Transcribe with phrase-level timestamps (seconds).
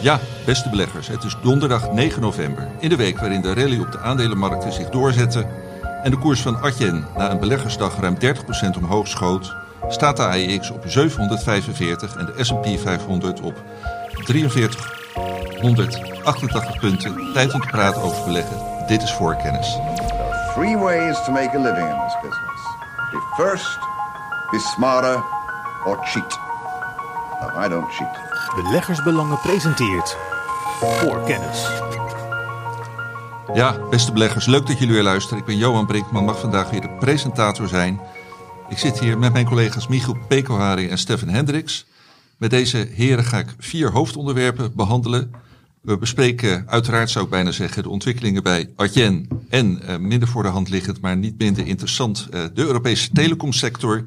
[0.00, 2.68] Ja, beste beleggers, het is donderdag 9 november.
[2.78, 5.46] In de week waarin de rally op de aandelenmarkten zich doorzetten
[6.02, 8.18] en de koers van Atjen na een beleggersdag ruim 30%
[8.76, 9.54] omhoog schoot,
[9.88, 13.62] staat de AEX op 745 en de S&P 500 op
[14.12, 17.32] 4388 punten.
[17.32, 18.56] Tijd om te praten over beleggen.
[18.86, 19.78] Dit is voorkennis.
[20.54, 22.60] Three ways to make a living in this business.
[23.10, 23.78] Be first,
[24.50, 25.22] be smarter,
[25.86, 26.38] or cheat.
[27.40, 28.33] No, I don't cheat.
[28.54, 30.16] Beleggersbelangen presenteert
[30.80, 31.68] voor kennis.
[33.54, 35.38] Ja, beste beleggers, leuk dat jullie weer luisteren.
[35.38, 38.00] Ik ben Johan Brinkman, mag vandaag weer de presentator zijn.
[38.68, 41.86] Ik zit hier met mijn collega's Michiel Pekohari en Stefan Hendricks.
[42.36, 45.32] Met deze heren ga ik vier hoofdonderwerpen behandelen.
[45.80, 49.28] We bespreken uiteraard, zou ik bijna zeggen, de ontwikkelingen bij Adyen.
[49.48, 54.04] En eh, minder voor de hand liggend, maar niet minder interessant, eh, de Europese telecomsector.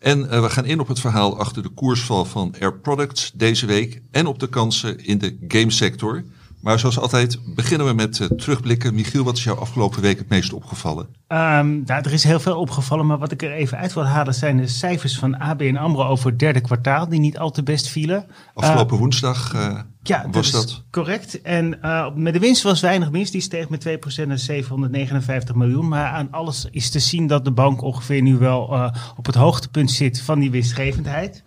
[0.00, 3.66] En eh, we gaan in op het verhaal achter de koersval van Air Products deze
[3.66, 4.02] week.
[4.10, 6.24] En op de kansen in de gamesector.
[6.60, 8.94] Maar zoals altijd beginnen we met eh, terugblikken.
[8.94, 11.06] Michiel, wat is jou afgelopen week het meest opgevallen?
[11.26, 14.34] Ehm, nou, er is heel veel opgevallen, maar wat ik er even uit wil halen
[14.34, 17.88] zijn de cijfers van ABN AMRO over het derde kwartaal, die niet al te best
[17.88, 18.26] vielen.
[18.54, 20.82] Afgelopen woensdag eh, Ja, dat was is dat.
[20.90, 21.42] correct.
[21.42, 23.32] En eh, met de winst was weinig winst.
[23.32, 23.88] Die steeg met
[24.24, 25.88] 2% naar 759 miljoen.
[25.88, 29.90] Maar aan alles is te zien dat de bank ongeveer nu wel op het hoogtepunt
[29.90, 31.42] zit van die winstgevendheid.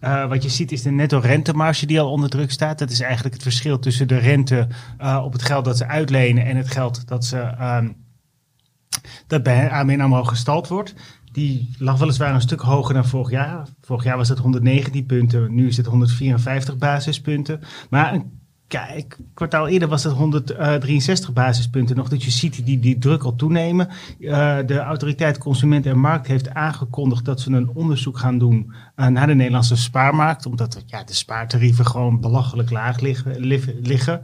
[0.00, 2.78] Eh, wat je ziet is de netto rentemarge die al onder druk staat.
[2.78, 4.68] Dat is eigenlijk het verschil tussen de rente
[4.98, 7.88] eh, op het geld dat ze uitlenen en het geld dat ze ehm,
[9.26, 10.94] dat bij ABN AMRO gestald wordt.
[11.32, 13.68] Die lag weliswaar een stuk hoger dan vorig jaar.
[13.80, 17.60] Vorig jaar was het 119 punten, nu is het 154 basispunten.
[17.90, 18.37] Maar een
[18.68, 22.08] k- kwartaal eerder was het 163 basispunten nog.
[22.08, 23.88] Dat je ziet die, die druk al toenemen.
[24.20, 29.06] Eh, de autoriteit Consument en Markt heeft aangekondigd dat ze een onderzoek gaan doen eh,
[29.06, 30.46] naar de Nederlandse spaarmarkt.
[30.46, 33.40] Omdat ja, de spaartarieven gewoon belachelijk laag liggen.
[33.40, 34.20] li- liggen.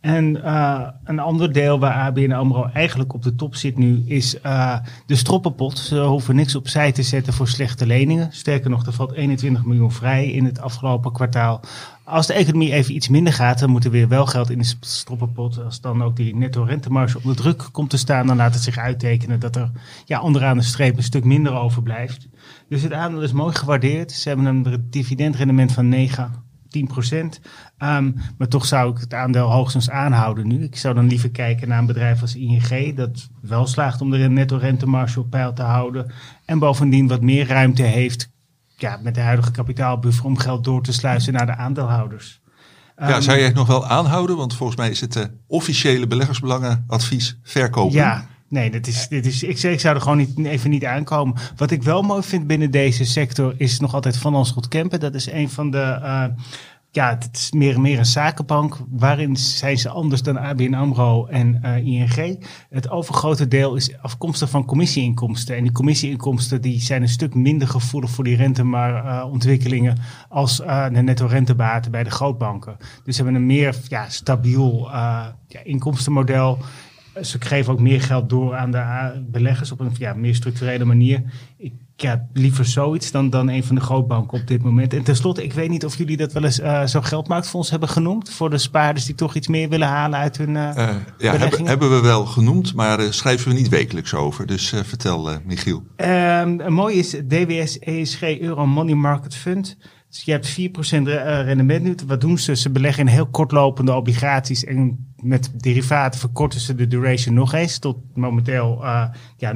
[0.00, 4.40] En eh, een ander deel waar ABN AMRO eigenlijk op de top zit nu is
[4.40, 5.78] eh, de stroppenpot.
[5.78, 8.28] Ze hoeven niks opzij te zetten voor slechte leningen.
[8.32, 11.60] Sterker nog, er valt 21 miljoen vrij in het afgelopen kwartaal.
[12.10, 14.74] Als de economie even iets minder gaat, dan moet er weer wel geld in de
[14.80, 15.64] stroppenpot.
[15.64, 18.78] Als dan ook die netto rentemarge onder druk komt te staan, dan laat het zich
[18.78, 19.70] uittekenen dat er
[20.04, 22.28] ja, onderaan de streep een stuk minder overblijft.
[22.68, 24.12] Dus het aandeel is mooi gewaardeerd.
[24.12, 26.32] Ze hebben een dividendrendement van 9,
[26.68, 27.40] 10 procent.
[27.78, 30.62] Ehm, maar toch zou ik het aandeel hoogstens aanhouden nu.
[30.62, 34.18] Ik zou dan liever kijken naar een bedrijf als ING, dat wel slaagt om de
[34.18, 36.12] netto rentemarge op peil te houden.
[36.44, 38.30] En bovendien wat meer ruimte heeft
[38.80, 42.40] ja, met de huidige kapitaalbuffer om geld door te sluizen naar de aandeelhouders.
[42.96, 44.36] Ja, Ehm, zou jij het nog wel aanhouden?
[44.36, 47.94] Want volgens mij is het de officiële beleggersbelangenadvies verkopen.
[47.96, 50.84] Ja, nee, dat is, dit is, ik, zeg, ik zou er gewoon niet, even niet
[50.84, 51.34] aankomen.
[51.56, 55.00] Wat ik wel mooi vind binnen deze sector is nog altijd Van Lanschot Kempen.
[55.00, 55.98] Dat is een van de...
[56.02, 56.24] eh,
[56.92, 58.78] ja, het is meer, meer een zakenbank.
[58.88, 62.46] Waarin zijn ze anders dan ABN AMRO en eh, ING?
[62.70, 65.56] Het overgrote deel is afkomstig van commissieinkomsten.
[65.56, 71.02] En die commissieinkomsten die zijn een stuk minder gevoelig voor die renteontwikkelingen als eh, de
[71.02, 72.76] netto rentebaten bij de grootbanken.
[73.04, 76.58] Dus ze hebben een meer ja, stabiel eh, ja, inkomstenmodel.
[77.20, 80.84] Ze geven ook meer geld door aan de eh, beleggers op een ja, meer structurele
[80.84, 81.22] manier.
[81.56, 84.94] Ik ja, liever zoiets dan, dan een van de grootbanken op dit moment.
[84.94, 88.30] En tenslotte, ik weet niet of jullie dat wel eens eh, zo'n geldmarktfonds hebben genoemd.
[88.30, 91.66] Voor de spaarders die toch iets meer willen halen uit hun eh, Eh, ja, hebben,
[91.66, 94.46] hebben we wel genoemd, maar schrijven we niet wekelijks over.
[94.46, 95.82] Dus vertel, Michiel.
[95.96, 99.76] Ehm, een mooie is DWS ESG Euro Money Market Fund.
[100.08, 101.94] Dus je hebt 4% re- eh, rendement nu.
[102.06, 102.56] Wat doen ze?
[102.56, 107.78] Ze beleggen in heel kortlopende obligaties en met derivaten verkorten ze de duration nog eens
[107.78, 109.04] tot momenteel eh,
[109.36, 109.54] ja,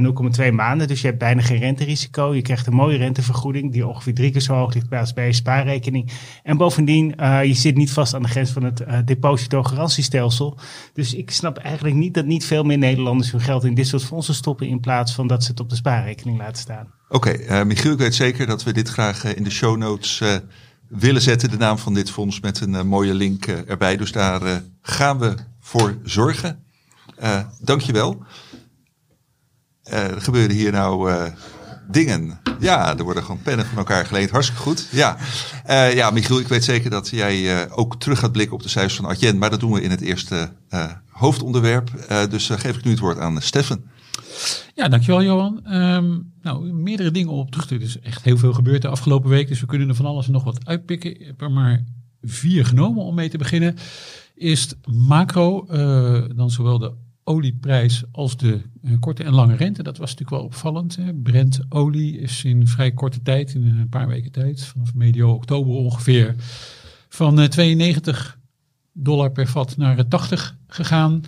[0.49, 0.89] 0,2 maanden.
[0.89, 2.35] Dus je hebt bijna geen renterisico.
[2.35, 6.13] Je krijgt een mooie rentevergoeding die ongeveer drie keer zo hoog ligt bij je spaarrekening.
[6.43, 10.59] En bovendien, eh, je zit niet vast aan de grens van het eh, depositogarantiestelsel.
[10.93, 14.05] Dus ik snap eigenlijk niet dat niet veel meer Nederlanders hun geld in dit soort
[14.05, 16.93] fondsen stoppen in plaats van dat ze het op de spaarrekening laten staan.
[17.09, 20.23] Oké, Michiel, ik weet zeker dat we dit graag in de show notes
[20.89, 21.51] willen zetten.
[21.51, 23.97] De naam van dit fonds met een mooie link erbij.
[23.97, 25.35] Dus daar gaan we
[25.65, 26.65] voor zorgen.
[27.17, 28.23] Eh dankjewel.
[29.83, 31.33] Eh, er gebeuren hier nou eh,
[31.89, 32.41] dingen.
[32.61, 34.31] Ja, er worden gewoon pennen van elkaar geleend.
[34.31, 34.89] Hartstikke goed.
[34.91, 35.17] Ja,
[35.91, 39.07] ja Michiel, ik weet zeker dat jij ook terug gaat blikken op de cijfers van
[39.07, 39.39] Adyen.
[39.39, 40.53] Maar dat doen we in het eerste
[41.11, 41.91] hoofdonderwerp.
[42.31, 43.85] Dus geef ik nu het woord aan Steffen.
[44.75, 45.65] Ja, dankjewel Johan.
[45.65, 47.71] Ehm, nou, meerdere dingen op terug.
[47.71, 49.49] Er is echt heel veel gebeurd de afgelopen week.
[49.49, 51.21] Dus we kunnen er van alles nog wat uitpikken.
[51.21, 51.85] Ik heb er maar
[52.23, 53.77] vier genomen om mee te beginnen.
[54.35, 56.93] Eerst macro, eh, dan zowel de
[57.25, 59.83] olieprijs als de eh, korte en lange rente.
[59.83, 60.97] Dat was natuurlijk wel opvallend.
[60.97, 61.15] Hè.
[61.15, 65.73] Brent olie is in vrij korte tijd, in een paar weken tijd, vanaf medio oktober
[65.75, 66.35] ongeveer,
[67.09, 68.39] van eh, 92
[68.93, 71.23] dollar per vat naar 80 gegaan.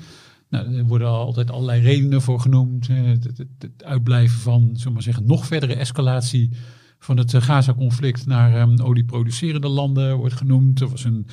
[0.48, 2.88] Nou, er worden altijd allerlei redenen voor genoemd.
[2.88, 6.50] Eh, Het, het- uitblijven van, zullen we maar zeggen, nog verdere escalatie
[6.98, 10.80] van het eh, Gaza-conflict naar ehm, olieproducerende landen wordt genoemd.
[10.80, 11.26] Er was een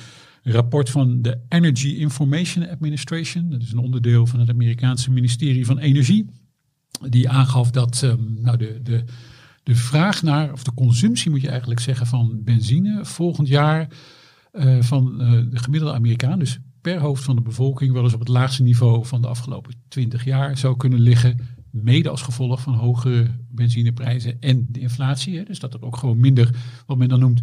[0.44, 3.50] rapport van de Energy Information Administration.
[3.50, 6.26] Dat is een onderdeel van het Amerikaanse ministerie van Energie.
[7.08, 9.04] Die aangaf dat ehm, nou de, de,
[9.62, 13.88] de vraag naar, of de consumptie moet je eigenlijk zeggen, van benzine volgend jaar
[14.52, 18.18] eh, van eh, de gemiddelde Amerikaan, dus per hoofd van de bevolking, wel eens op
[18.18, 21.38] het laagste niveau van de afgelopen 20 jaar zou kunnen liggen.
[21.70, 25.36] Mede als gevolg van hogere benzineprijzen en de inflatie.
[25.36, 25.44] Hè.
[25.44, 26.50] Dus dat er ook gewoon minder,
[26.86, 27.40] wat men dan noemt,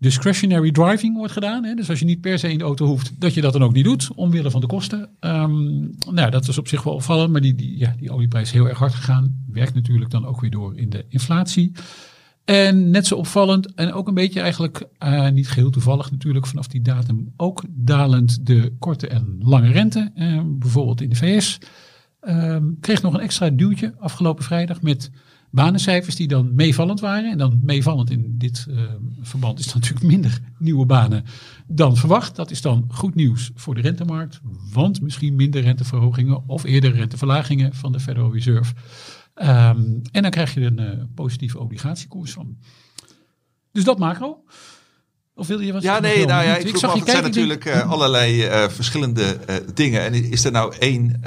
[0.00, 1.64] discretionary driving wordt gedaan.
[1.64, 1.74] Hè?
[1.74, 3.72] Dus als je niet per se in de auto hoeft, dat je dat dan ook
[3.72, 5.08] niet doet, omwille van de kosten.
[5.20, 5.80] Ehm,
[6.10, 8.68] nou, dat is op zich wel opvallend, maar die, die, ja, die olieprijs is heel
[8.68, 9.44] erg hard gegaan.
[9.52, 11.72] Werkt natuurlijk dan ook weer door in de inflatie.
[12.44, 16.66] En net zo opvallend, en ook een beetje eigenlijk eh, niet geheel toevallig natuurlijk vanaf
[16.66, 20.10] die datum, ook dalend de korte en lange rente.
[20.14, 21.58] Eh, bijvoorbeeld in de VS.
[22.20, 25.10] Ehm, kreeg nog een extra duwtje afgelopen vrijdag met
[25.50, 27.30] banencijfers die dan meevallend waren.
[27.30, 28.82] En dan meevallend in dit eh,
[29.22, 31.24] verband is natuurlijk minder nieuwe banen
[31.66, 32.36] dan verwacht.
[32.36, 34.40] Dat is dan goed nieuws voor de rentemarkt,
[34.72, 38.74] want misschien minder renteverhogingen of eerder renteverlagingen van de Federal Reserve.
[39.34, 39.82] Ehm,
[40.12, 42.56] en dan krijg je een eh, positieve obligatiekoers van.
[43.72, 44.44] Dus dat macro.
[45.34, 47.06] Of wil je wat Ja, nee, nou ja, ik, me af, je zijn kijken, ik
[47.06, 49.38] denk- natuurlijk eh, allerlei eh, verschillende
[49.74, 50.02] dingen.
[50.02, 51.20] En is er nou één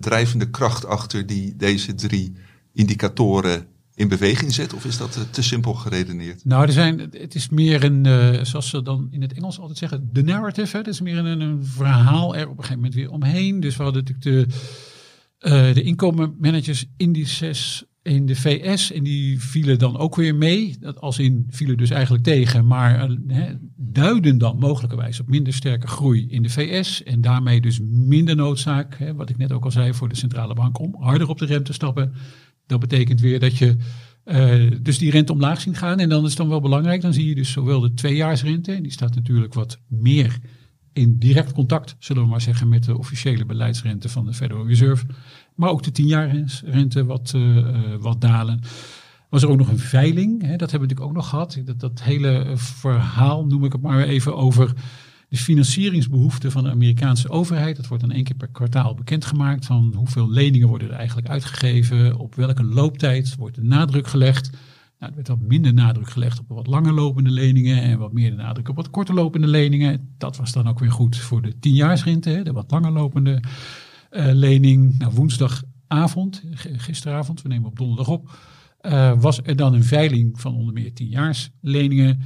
[0.00, 2.36] drijvende kracht achter die deze drie
[2.72, 3.66] indicatoren
[3.98, 4.74] in beweging zet?
[4.74, 6.44] Of is dat eh, te simpel geredeneerd?
[6.44, 9.78] Nou, er zijn, het is meer een, eh, zoals ze dan in het Engels altijd
[9.78, 10.76] zeggen, de narrative.
[10.76, 10.82] Hè?
[10.82, 13.60] Dat is meer een, een verhaal er op een gegeven moment weer omheen.
[13.60, 14.56] Dus we hadden natuurlijk de,
[15.38, 18.92] eh de inkomenmanagers indices in de VS.
[18.92, 20.76] En die vielen dan ook weer mee.
[20.80, 22.66] Dat als in vielen dus eigenlijk tegen.
[22.66, 27.02] Maar hè, duiden dan mogelijkerwijs op minder sterke groei in de VS.
[27.02, 30.54] En daarmee dus minder noodzaak, hè, wat ik net ook al zei, voor de centrale
[30.54, 32.14] bank om harder op de rem te stappen.
[32.68, 33.76] Dat betekent weer dat je
[34.24, 35.98] eh, dus die rente omlaag zien gaan.
[35.98, 37.00] En dan is dan wel belangrijk.
[37.00, 38.72] Dan zie je dus zowel de tweejaarsrente.
[38.72, 40.38] En die staat natuurlijk wat meer
[40.92, 45.06] in direct contact, zullen we maar zeggen, met de officiële beleidsrente van de Federal Reserve.
[45.54, 48.60] Maar ook de tienjaarsrente wat, eh, eh, wat dalen.
[49.28, 51.60] Was er ook nog een veiling, hè, dat hebben we natuurlijk ook nog gehad.
[51.64, 54.72] Dat, dat hele verhaal, noem ik het maar even, over
[55.28, 57.76] de financieringsbehoeften van de Amerikaanse overheid.
[57.76, 59.66] Dat wordt dan één keer per kwartaal bekendgemaakt.
[59.66, 64.50] Van hoeveel leningen worden er eigenlijk uitgegeven, op welke looptijd wordt de nadruk gelegd.
[64.98, 68.34] Nou, er werd wat minder nadruk gelegd op wat langer lopende leningen en wat meer
[68.34, 70.14] nadruk op wat korter lopende leningen.
[70.18, 73.42] Dat was dan ook weer goed voor de tienjaarsrente, de wat langer lopende
[74.10, 74.98] eh, lening.
[74.98, 76.42] Nou, woensdagavond,
[76.76, 78.30] gisteravond, we nemen op donderdag op,
[78.80, 82.20] eh, was er dan een veiling van onder meer tienjaarsleningen.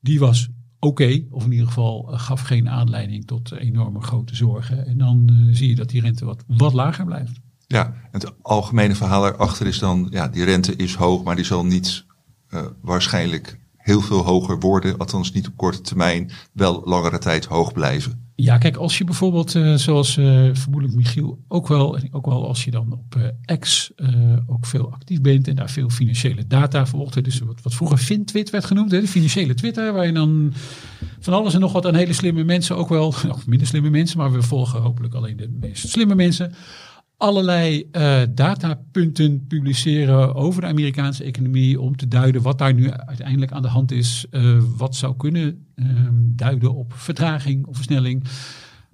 [0.00, 0.48] Die was
[0.84, 4.86] oké, of in ieder geval eh, gaf geen aanleiding tot enorme grote zorgen.
[4.86, 7.40] En dan eh, zie je dat die rente wat, wat lager blijft.
[7.66, 11.64] Ja, het algemene verhaal erachter is dan, ja, die rente is hoog, maar die zal
[11.64, 12.04] niet
[12.48, 14.98] eh, waarschijnlijk heel veel hoger worden.
[14.98, 18.24] Althans niet op korte termijn, wel langere tijd hoog blijven.
[18.36, 22.48] Ja, kijk, als je bijvoorbeeld, eh, zoals eh, vermoedelijk Michiel ook wel, en ook wel
[22.48, 23.16] als je dan op
[23.46, 23.92] eh, X
[24.46, 27.24] ook veel actief bent en daar veel financiële data volgt.
[27.24, 30.52] Dus wat, wat vroeger FinTwit werd genoemd, hè, de financiële Twitter, waar je dan
[31.20, 34.18] van alles en nog wat aan hele slimme mensen ook wel, of minder slimme mensen,
[34.18, 36.54] maar we volgen hopelijk alleen de meest slimme mensen.
[37.24, 43.52] Allerlei eh, datapunten publiceren over de Amerikaanse economie om te duiden wat daar nu uiteindelijk
[43.52, 44.26] aan de hand is.
[44.30, 48.24] eh, wat zou kunnen ehm, duiden op vertraging of versnelling.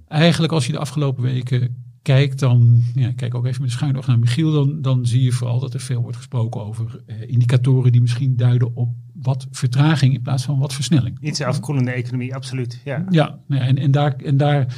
[0.08, 3.96] Eigenlijk als je de afgelopen weken kijkt, dan ja, kijk ook even met de schuin
[3.96, 7.16] oog naar Michiel, dan, dan zie je vooral dat er veel wordt gesproken over eh,
[7.26, 11.18] indicatoren die misschien duiden op wat vertraging in plaats van wat versnelling.
[11.20, 12.80] Iets afkoelende economie, absoluut.
[12.84, 13.06] Ja.
[13.10, 14.74] Ja, ja, en, en daar, en daar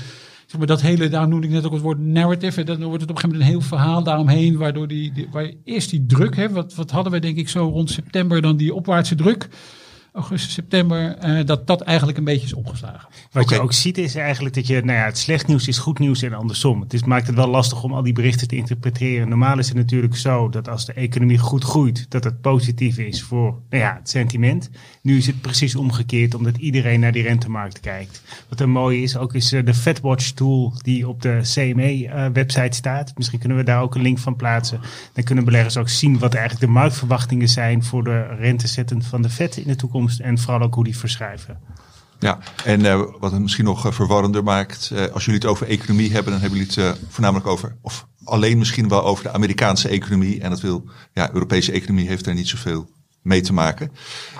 [0.58, 2.60] maar, dat hele, daarom noemde ik net ook het woord narrative.
[2.60, 5.28] En dan wordt het op een gegeven moment een heel verhaal daaromheen, waardoor die, die
[5.30, 8.56] waar eerst die druk, hè, wat, wat hadden we denk ik zo rond september, dan
[8.56, 9.48] die opwaartse druk,
[10.12, 13.08] augustus, september, eh, dat dat eigenlijk een beetje is opgeslagen.
[13.30, 15.98] Wat je ook ziet is eigenlijk dat je, nou ja, het slecht nieuws is goed
[15.98, 16.80] nieuws en andersom.
[16.80, 19.28] Het is, maakt het wel lastig om al die berichten te interpreteren.
[19.28, 23.22] Normaal is het natuurlijk zo dat als de economie goed groeit, dat het positief is
[23.22, 24.70] voor nou ja, het sentiment.
[25.02, 28.22] Nu is het precies omgekeerd, omdat iedereen naar die rentemarkt kijkt.
[28.48, 33.12] Wat er mooi is, ook is eh, de FedWatch tool die op de CME-website staat.
[33.16, 34.80] Misschien kunnen we daar ook een link van plaatsen.
[35.12, 39.30] Dan kunnen beleggers ook zien wat eigenlijk de marktverwachtingen zijn voor de rentezetten van de
[39.30, 40.00] Fed in de toekomst.
[40.20, 41.58] En vooral ook hoe die verschuiven.
[42.18, 45.66] Ja, en eh, wat het misschien nog eh, verwarrender maakt, eh, als jullie het over
[45.66, 49.88] economie hebben, dan hebben jullie het voornamelijk over, of alleen misschien wel over de Amerikaanse
[49.88, 50.40] economie.
[50.40, 52.90] En dat wil, ja, Europese economie heeft daar niet zoveel
[53.22, 53.90] mee te maken.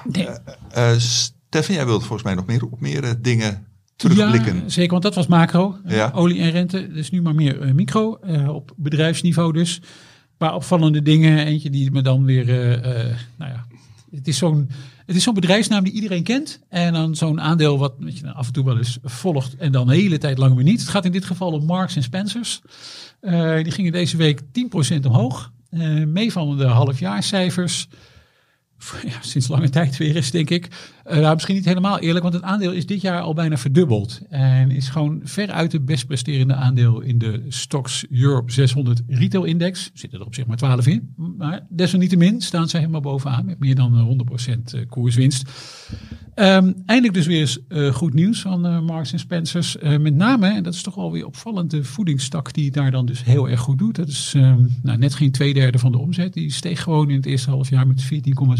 [0.05, 0.29] Nee.
[0.71, 3.67] Eh Stefan, jij wilde volgens mij nog meer op meer dingen
[3.97, 4.55] terugblikken.
[4.57, 5.77] Ja, zeker, want dat was macro.
[5.87, 6.11] Ja.
[6.15, 6.89] Olie en rente.
[6.93, 8.17] Dus nu maar meer micro.
[8.17, 9.77] eh, op bedrijfsniveau dus.
[9.77, 11.47] Een paar opvallende dingen.
[11.47, 12.49] Eentje die me dan weer...
[12.49, 13.67] eh, eh, nou ja,
[14.11, 14.71] het is zo'n...
[15.13, 16.61] Het is zo'n bedrijfsnaam die iedereen kent.
[16.69, 19.57] En dan zo'n aandeel wat je, af en toe wel eens volgt.
[19.57, 20.81] En dan de hele tijd lang weer niet.
[20.81, 22.61] Het gaat in dit geval om Marks Spencers.
[23.21, 25.53] Eh, die gingen deze week 10% omhoog.
[25.71, 27.89] Eh meevallende halfjaarcijfers.
[29.07, 30.69] Ja, sinds lange tijd weer is, denk ik.
[31.05, 34.21] Eh, nou, misschien niet helemaal eerlijk, want het aandeel is dit jaar al bijna verdubbeld.
[34.29, 39.91] En is gewoon veruit het best presterende aandeel in de Stocks Europe 600 Retail Index.
[39.95, 41.15] Zitten er op zich maar 12 in.
[41.17, 45.51] Maar desalniettemin staan ze helemaal bovenaan met meer dan eh, 100% eh, koerswinst.
[46.35, 49.79] Ehm, eindelijk dus weer eens eh, goed nieuws van eh, Marks Spencers.
[49.79, 53.07] Eh, met name, en dat is toch wel weer opvallend, de voedingstak die daar dan
[53.07, 53.97] dus heel erg goed doet.
[53.97, 56.33] Dat is ehm, nou, net geen twee derde van de omzet.
[56.33, 58.05] Die steeg gewoon in het eerste half jaar met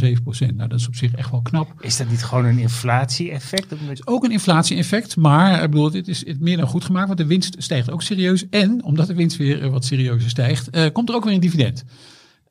[0.03, 0.57] 14,7 procent.
[0.57, 1.73] Nou, dat is op zich echt wel knap.
[1.81, 3.73] Is dat niet gewoon een inflatie-effect?
[3.81, 7.19] Omdat- Ook een inflatie-effect, maar ik bedoel, dit is het meer dan goed gemaakt, want
[7.19, 8.49] de winst stijgt ook serieus.
[8.49, 11.41] En omdat de winst weer eh, wat serieuzer stijgt, eh, komt er ook weer een
[11.41, 11.85] dividend.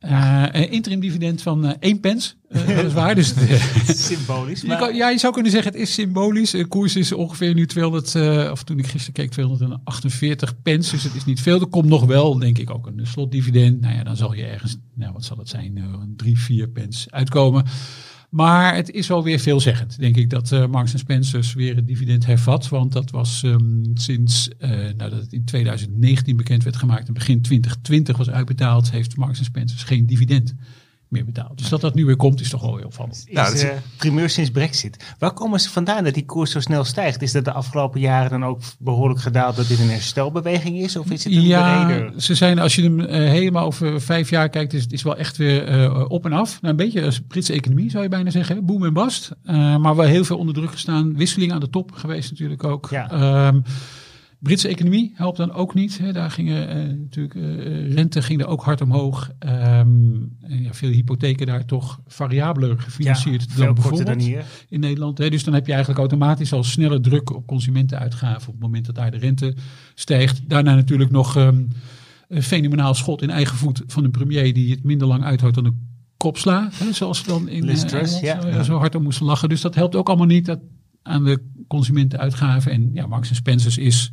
[0.01, 3.15] Eh, een interim dividend van eh 1 pence, eh, dat is waar.
[3.15, 3.33] Dus
[4.07, 4.61] Symbolisch.
[4.61, 6.51] Je kan- ja, je zou kunnen zeggen, het is symbolisch.
[6.51, 10.91] De koers is ongeveer nu 200, eh, of toen ik gisteren keek, 248 pence.
[10.91, 11.59] Dus het is niet veel.
[11.59, 13.81] Er komt nog wel, denk ik, ook een slotdividend.
[13.81, 16.67] Nou ja, dan zal je ergens, nou wat zal het zijn, eh, een 3, 4
[16.69, 17.65] pence uitkomen.
[18.31, 22.25] Maar het is wel weer veelzeggend, denk ik, dat eh Marks Spencers weer het dividend
[22.25, 22.69] hervat.
[22.69, 27.13] Want dat was ehm, sinds eh, nou, dat het in 2019 bekend werd gemaakt en
[27.13, 30.55] begin 2020 was uitbetaald, heeft Marks Spencers geen dividend
[31.11, 31.57] meer betaald.
[31.57, 33.15] Dus dat dat nu weer komt, is toch wel heel opvallend.
[33.27, 35.15] is Nou, dat is- eh, primeur sinds Brexit.
[35.19, 37.21] Waar komen ze vandaan dat die koers zo snel stijgt?
[37.21, 40.95] Is dat de afgelopen jaren dan ook behoorlijk gedaald dat dit een herstelbeweging is?
[40.97, 42.21] Of is het een Ja, breder?
[42.21, 45.17] ze zijn, als je hem eh, helemaal over vijf jaar kijkt, is het is wel
[45.17, 46.61] echt weer eh, op en af.
[46.61, 48.55] Nou, een beetje als Britse economie zou je bijna zeggen.
[48.55, 48.61] hè.
[48.61, 49.31] Boom en bust.
[49.43, 51.15] Eh, maar wel heel veel onder druk gestaan.
[51.15, 52.87] Wisseling aan de top geweest natuurlijk ook.
[52.89, 53.11] Ja.
[53.11, 53.59] Ehm,
[54.41, 55.97] Britse economie helpt dan ook niet.
[55.97, 56.13] Hè.
[56.13, 59.31] Daar gingen eh, natuurlijk eh, rente ging er ook hard omhoog.
[59.39, 64.45] En ja, veel hypotheken daar toch variabeler gefinancierd dan bijvoorbeeld dan hier.
[64.69, 65.17] in Nederland.
[65.17, 65.29] Hè.
[65.29, 68.95] Dus dan heb je eigenlijk automatisch al sneller druk op consumentenuitgaven op het moment dat
[68.95, 69.55] daar de rente
[69.95, 70.49] stijgt.
[70.49, 71.63] Daarna natuurlijk nog ehm,
[72.27, 75.65] een fenomenaal schot in eigen voet van een premier die het minder lang uithoudt dan
[75.65, 76.69] een kopsla.
[76.73, 78.41] Hè, zoals ze dan in eh, Engeland ja.
[78.41, 79.49] zo, zo hard om moesten lachen.
[79.49, 80.59] Dus dat helpt ook allemaal niet dat,
[81.03, 82.71] aan de consumentenuitgaven.
[82.71, 84.11] En ja, Marks Spencers is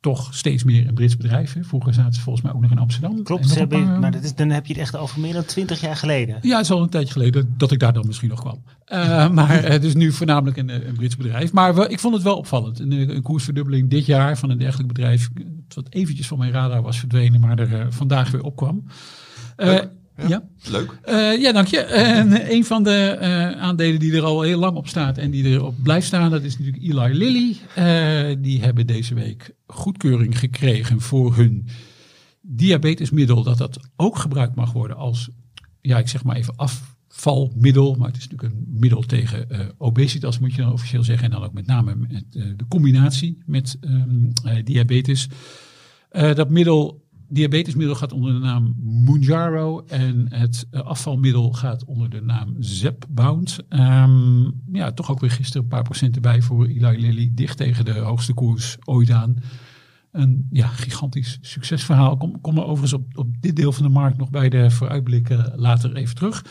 [0.00, 1.52] toch steeds meer een Brits bedrijf.
[1.52, 1.64] Hè.
[1.64, 3.22] Vroeger zaten ze volgens mij ook nog in Amsterdam.
[3.22, 5.44] Klopt, ze hebben, paar- maar dat is, dan heb je het echt over meer dan
[5.44, 6.38] twintig jaar geleden.
[6.42, 8.62] ja, het is al een tijdje geleden dat ik daar dan misschien nog kwam.
[8.84, 11.52] Eh, maar het is nu voornamelijk een, eh, een Brits bedrijf.
[11.52, 12.78] Maar ik vond het wel opvallend.
[12.80, 15.28] Een, eh, een koersverdubbeling dit jaar van een dergelijk bedrijf.
[15.74, 18.84] Wat eventjes van mijn radar was verdwenen, maar er eh, vandaag weer opkwam.
[19.56, 19.78] Eh.
[20.20, 20.28] Ja.
[20.28, 20.42] ja.
[20.70, 20.98] Leuk.
[21.02, 21.80] Eh, ja, dank je.
[21.80, 25.44] En een van de eh, aandelen die er al heel lang op staat en die
[25.44, 27.56] erop blijft staan, dat is natuurlijk Eli Lilly.
[27.74, 31.66] Eh, die hebben deze week goedkeuring gekregen voor hun
[32.40, 35.28] diabetesmiddel, dat dat ook gebruikt mag worden als,
[35.80, 37.94] ja, ik zeg maar even afvalmiddel.
[37.94, 41.24] Maar het is natuurlijk een middel tegen eh, obesitas, moet je dan officieel zeggen.
[41.24, 45.28] En dan ook met name met, eh, de combinatie met ehm, eh, diabetes.
[46.10, 52.10] Eh, dat middel, diabetesmiddel gaat onder de naam Mounjaro en het eh, afvalmiddel gaat onder
[52.10, 53.58] de naam Zepbound.
[53.68, 57.84] Ehm ja, toch ook weer gisteren een paar procent erbij voor Eli Lilly, dicht tegen
[57.84, 59.36] de hoogste koers ooit aan.
[60.12, 62.16] Een ja, gigantisch succesverhaal.
[62.16, 65.52] Kom, kom er overigens op, op dit deel van de markt nog bij de vooruitblikken
[65.56, 66.44] later even terug.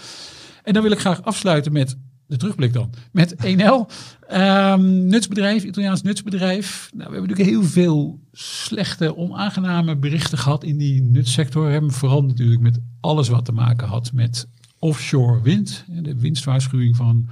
[0.64, 1.98] En dan wil ik graag afsluiten met
[2.30, 2.90] de terugblik dan.
[3.12, 3.86] Met 1L.
[4.28, 6.90] Ehm, nutsbedrijf, Italiaans nutsbedrijf.
[6.94, 11.70] Nou, we hebben natuurlijk heel veel slechte, onaangename berichten gehad in die nutsector.
[11.70, 14.48] Hebben vooral natuurlijk met alles wat te maken had met
[14.80, 15.86] offshore wind.
[15.88, 17.30] De winstwaarschuwing van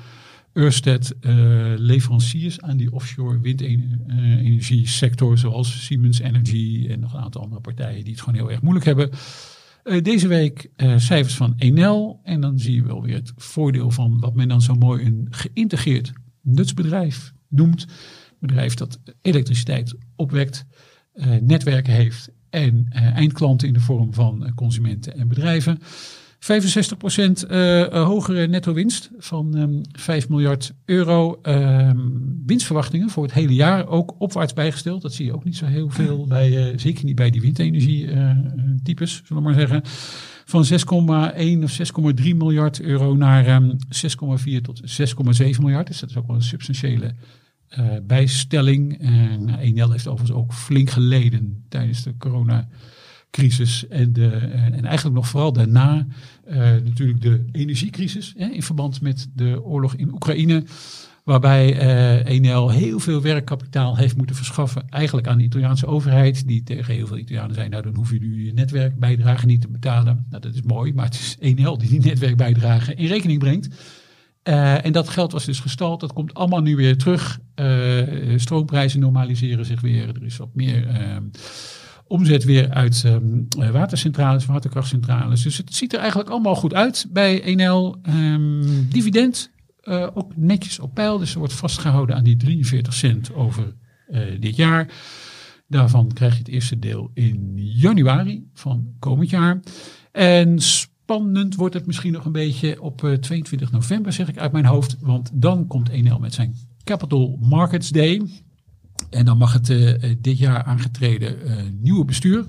[0.53, 1.35] Ørsted, eh,
[1.75, 8.13] leveranciers aan die offshore windenergiesector, zoals Siemens Energy en nog een aantal andere partijen die
[8.13, 9.09] het gewoon heel erg moeilijk hebben.
[9.87, 12.19] Eh, deze week eh, cijfers van Enel.
[12.23, 15.27] En dan zie je wel weer het voordeel van wat men dan zo mooi een
[15.29, 17.85] geïntegreerd nutsbedrijf noemt.
[18.39, 20.65] Bedrijf dat elektriciteit opwekt,
[21.13, 25.79] eh, netwerken heeft en eindklanten in de vorm van consumenten en bedrijven.
[26.47, 31.39] 65% eh, eh, hogere netto winst van ehm 5 miljard euro.
[31.41, 31.97] Ehm,
[32.45, 35.01] winstverwachtingen voor het hele jaar ook opwaarts bijgesteld.
[35.01, 38.07] Dat zie je ook niet zo heel veel bij, eh, zeker niet bij die windenergie
[38.07, 38.37] eh, eh,
[38.83, 39.81] types, zullen we maar zeggen.
[40.45, 45.87] Van 6,1 of 6,3 miljard euro naar ehm 6,4 tot 6,7 miljard.
[45.87, 47.13] Dus dat is ook wel een substantiële
[48.03, 48.99] bijstelling.
[48.99, 52.67] En Enel heeft overigens ook flink geleden tijdens de corona
[53.31, 56.07] crisis en, de, en, en eigenlijk nog vooral daarna
[56.49, 60.63] uh, natuurlijk de energiecrisis hè, in verband met de oorlog in Oekraïne.
[61.23, 64.89] Waarbij eh Enel heel veel werkkapitaal heeft moeten verschaffen.
[64.89, 66.47] Eigenlijk aan de Italiaanse overheid.
[66.47, 69.67] Die tegen heel veel Italianen zei, nou dan hoef je nu je netwerkbijdrage niet te
[69.67, 70.25] betalen.
[70.29, 73.69] Nou dat is mooi, maar het is Enel die die netwerkbijdrage in rekening brengt.
[74.47, 75.99] Eh, en dat geld was dus gestald.
[75.99, 77.39] Dat komt allemaal nu weer terug.
[77.55, 78.03] Eh,
[78.35, 80.07] stroomprijzen normaliseren zich weer.
[80.07, 81.17] Er is wat meer eh,
[82.07, 85.43] omzet weer uit ehm, eh, watercentrales, waterkrachtcentrales.
[85.43, 87.99] Dus het ziet er eigenlijk allemaal goed uit bij Enel.
[88.01, 89.51] Ehm, dividend
[89.87, 91.17] eh, ook netjes op peil.
[91.17, 93.75] Dus er wordt vastgehouden aan die 43 cent over
[94.07, 94.87] eh, dit jaar.
[95.67, 99.59] Daarvan krijg je het eerste deel in januari van komend jaar.
[100.11, 104.51] En spannend wordt het misschien nog een beetje op eh, 22 november, zeg ik uit
[104.51, 104.97] mijn hoofd.
[104.99, 108.21] Want dan komt Enel met zijn Capital Markets Day.
[109.09, 112.45] En dan mag het eh, eh, dit jaar aangetreden eh, nieuwe bestuur.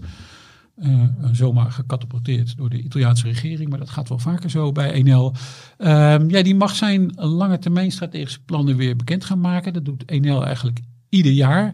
[1.32, 5.34] zomaar gecatapulteerd door de Italiaanse regering, maar dat gaat wel vaker zo bij Enel.
[5.78, 9.72] Ehm, ja, die mag zijn lange termijn strategische plannen weer bekend gaan maken.
[9.72, 11.72] Dat doet Enel eigenlijk ieder jaar.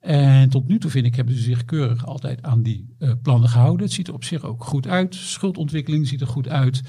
[0.00, 3.86] En tot nu toe vind ik hebben ze zich keurig altijd aan die plannen gehouden.
[3.86, 5.14] Het ziet er op zich ook goed uit.
[5.14, 6.82] Schuldontwikkeling ziet er goed uit.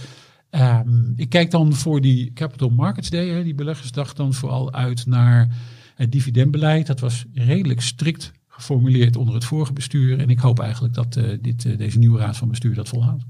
[0.50, 5.06] Ehm, ik kijk dan voor die Capital Markets Day, hè, die beleggersdag, dan vooral uit
[5.06, 5.48] naar
[5.96, 6.88] het dividendbeleid.
[6.88, 10.20] Dat was redelijk strikt geformuleerd onder het vorige bestuur.
[10.20, 13.24] En ik hoop eigenlijk dat eh, dit, eh, deze nieuwe raad van bestuur dat volhoudt.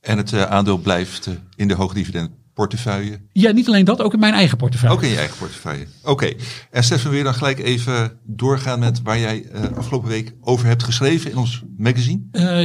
[0.00, 3.20] En het eh, aandeel blijft in de hoogdividendportefeuille.
[3.32, 4.96] Ja, niet alleen dat, ook in mijn eigen portefeuille.
[4.96, 5.86] Ook in je eigen portefeuille.
[6.04, 6.32] Oké.
[6.70, 10.82] En Stefan, wil je dan gelijk even doorgaan met waar jij afgelopen week over hebt
[10.82, 12.22] geschreven in ons magazine?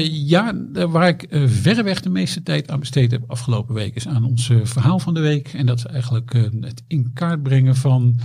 [0.10, 4.52] Ja, waar ik verreweg de meeste tijd aan besteed heb afgelopen week is aan ons
[4.64, 5.54] verhaal van de week.
[5.54, 8.20] En dat is eigenlijk het in kaart brengen van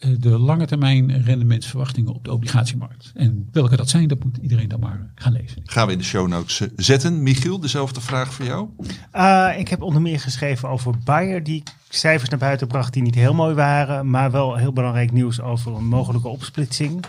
[0.00, 3.12] de lange termijn rendementsverwachtingen op de obligatiemarkt.
[3.14, 5.62] En welke dat zijn, dat moet iedereen dan maar gaan lezen.
[5.64, 7.22] Gaan we in de show notes eh, zetten.
[7.22, 8.68] Michiel, dezelfde vraag voor jou.
[9.14, 13.14] Uh, ik heb onder meer geschreven over Bayer, die cijfers naar buiten bracht die niet
[13.14, 17.04] heel mooi waren, maar wel heel belangrijk nieuws over een mogelijke opsplitsing.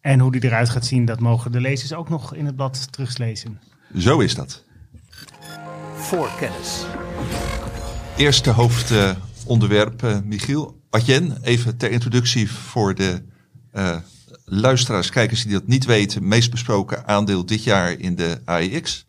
[0.00, 2.92] En hoe die eruit gaat zien, dat mogen de lezers ook nog in het blad
[2.92, 3.60] teruglezen.
[3.98, 4.64] Zo is dat.
[5.94, 6.84] Voorkennis.
[8.16, 10.79] Eerste hoofdonderwerp, eh, Michiel.
[10.90, 13.22] Adjen, even ter introductie voor de
[13.72, 13.96] eh,
[14.44, 16.28] luisteraars, kijkers die dat niet weten.
[16.28, 19.06] Meest besproken aandeel dit jaar in de AEX.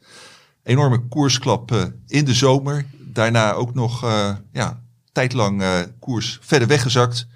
[0.63, 2.85] Enorme koersklap eh, in de zomer.
[2.99, 5.63] Daarna ook nog eh, ja, tijdlang
[5.99, 7.27] koers verder weggezakt.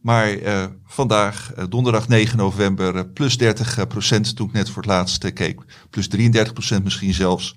[0.00, 0.36] Maar
[0.86, 5.60] vandaag, donderdag 9 november, plus 30 procent toen ik net voor het laatst keek.
[5.90, 7.56] Plus 33 procent misschien zelfs.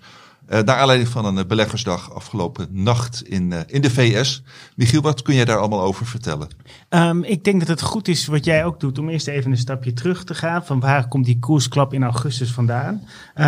[0.52, 4.44] Eh, naar aanleiding van een eh, beleggersdag afgelopen nacht in, eh, in de VS.
[4.76, 6.48] Michiel, wat kun jij daar allemaal over vertellen?
[6.90, 9.58] Um, ik denk dat het goed is wat jij ook doet om eerst even een
[9.58, 10.66] stapje terug te gaan.
[10.66, 13.04] Van waar komt die koersklap in augustus vandaan?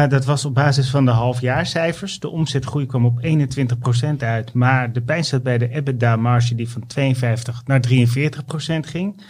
[0.09, 2.19] Dat was op basis van de halfjaarcijfers.
[2.19, 4.53] De omzetgroei kwam op 21% uit.
[4.53, 9.21] Maar de pijn zat bij de EBITDA-marge die van 52 naar 43% ging.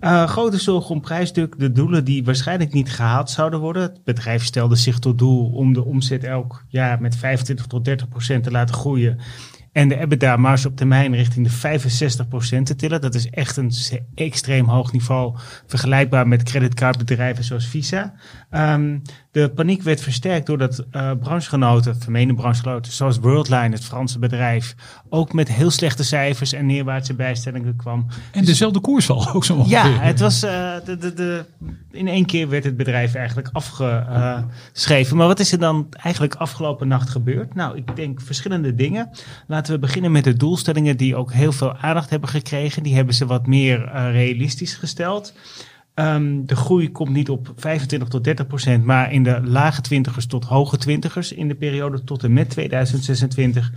[0.00, 3.82] Uh, grote zorg om prijsdruk, de doelen die waarschijnlijk niet gehaald zouden worden.
[3.82, 8.08] Het bedrijf stelde zich tot doel om de omzet elk jaar met 25 tot 30
[8.08, 9.18] procent te laten groeien.
[9.72, 11.78] En de EBITDA-marge op termijn richting de
[12.58, 13.00] 65% te tillen.
[13.00, 13.72] Dat is echt een
[14.14, 15.36] extreem hoog niveau.
[15.66, 18.14] Vergelijkbaar met creditcardbedrijven zoals Visa.
[18.54, 24.74] Um, de paniek werd versterkt doordat uh, branchegenoten, vermeende branchegenoten, zoals Worldline, het Franse bedrijf,
[25.08, 28.06] ook met heel slechte cijfers en neerwaartse bijstellingen kwam.
[28.32, 29.76] En dezelfde koersval ook zo ongeveer.
[29.76, 31.44] Ja, het was, uh, de, de, de,
[31.90, 35.16] in één keer werd het bedrijf eigenlijk afgeschreven.
[35.16, 37.54] Maar wat is er dan eigenlijk afgelopen nacht gebeurd?
[37.54, 39.10] Nou, ik denk verschillende dingen.
[39.46, 42.82] Laten we beginnen met de doelstellingen die ook heel veel aandacht hebben gekregen.
[42.82, 45.34] Die hebben ze wat meer uh, realistisch gesteld.
[45.94, 50.26] Um, de groei komt niet op 25 tot 30 procent, maar in de lage twintigers
[50.26, 53.72] tot hoge twintigers in de periode tot en met 2026.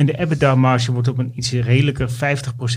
[0.00, 2.12] En de EBITDA-marge wordt op een iets redelijker 50%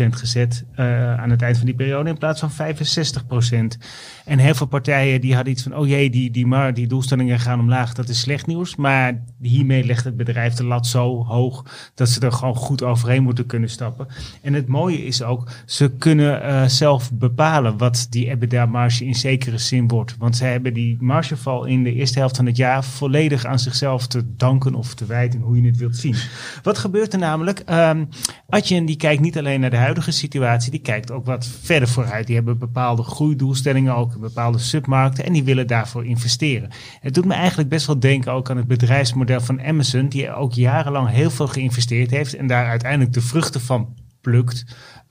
[0.10, 3.78] gezet uh, aan het eind van die periode in plaats van 65%.
[4.26, 7.40] En heel veel partijen die hadden iets van, oh jee, die, die, maar, die doelstellingen
[7.40, 8.76] gaan omlaag, dat is slecht nieuws.
[8.76, 13.24] Maar hiermee legt het bedrijf de lat zo hoog dat ze er gewoon goed overheen
[13.24, 14.08] moeten kunnen stappen.
[14.42, 19.58] En het mooie is ook, ze kunnen uh, zelf bepalen wat die EBITDA-marge in zekere
[19.58, 20.16] zin wordt.
[20.18, 24.08] Want ze hebben die margeval in de eerste helft van het jaar volledig aan zichzelf
[24.08, 26.16] te danken of te wijten, hoe je het wilt zien.
[26.64, 27.64] Wat gebeurt namelijk?
[27.70, 28.10] Um,
[28.50, 32.28] Adyen die kijkt niet alleen naar de huidige situatie, die kijkt ook wat verder vooruit.
[32.28, 36.70] Die hebben bepaalde groeidoelstellingen, ook bepaalde submarkten en die willen daarvoor investeren.
[37.00, 40.54] Het doet me eigenlijk best wel denken ook aan het bedrijfsmodel van Amazon, die ook
[40.54, 44.66] jarenlang heel veel geïnvesteerd heeft en daar uiteindelijk de vruchten van plukt.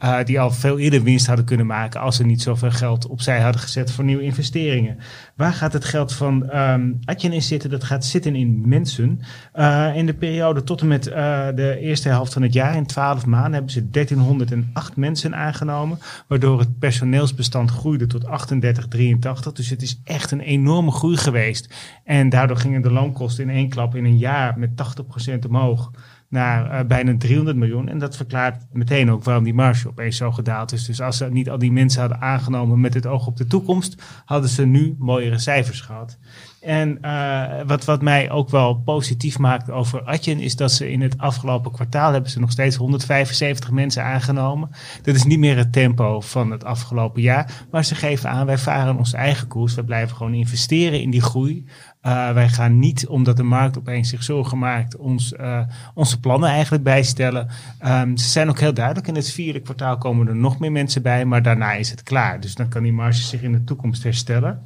[0.04, 3.40] Uh, die al veel eerder winst hadden kunnen maken als ze niet zoveel geld opzij
[3.40, 4.98] hadden gezet voor nieuwe investeringen.
[5.36, 7.70] Waar gaat het geld van um, in zitten?
[7.70, 9.20] Dat gaat zitten in mensen.
[9.54, 11.14] Uh, in de periode tot en met uh,
[11.54, 15.98] de eerste helft van het jaar, in 12 maanden, hebben ze 1308 mensen aangenomen.
[16.26, 19.52] Waardoor het personeelsbestand groeide tot 3883.
[19.52, 21.74] Dus het is echt een enorme groei geweest.
[22.04, 25.90] En daardoor gingen de loonkosten in één klap in een jaar met 80% omhoog
[26.32, 27.88] naar uh, bijna 300 miljoen.
[27.88, 30.84] En dat verklaart meteen ook waarom die marge opeens zo gedaald is.
[30.84, 34.02] Dus als ze niet al die mensen hadden aangenomen met het oog op de toekomst,
[34.24, 36.18] hadden ze nu mooiere cijfers gehad.
[36.60, 41.00] En uh, wat, wat mij ook wel positief maakt over Atjen is dat ze in
[41.00, 44.70] het afgelopen kwartaal hebben ze nog steeds 175 mensen aangenomen.
[45.02, 47.64] Dat is niet meer het tempo van het afgelopen jaar.
[47.70, 49.74] Maar ze geven aan, wij varen onze eigen koers.
[49.74, 51.64] We blijven gewoon investeren in die groei.
[52.06, 55.60] Uh, wij gaan niet, omdat de markt opeens zich zorgen maakt, ons, uh,
[55.94, 57.48] onze plannen eigenlijk bijstellen.
[57.86, 59.06] Um, ze zijn ook heel duidelijk.
[59.08, 62.40] In het vierde kwartaal komen er nog meer mensen bij, maar daarna is het klaar.
[62.40, 64.62] Dus dan kan die marge zich in de toekomst herstellen.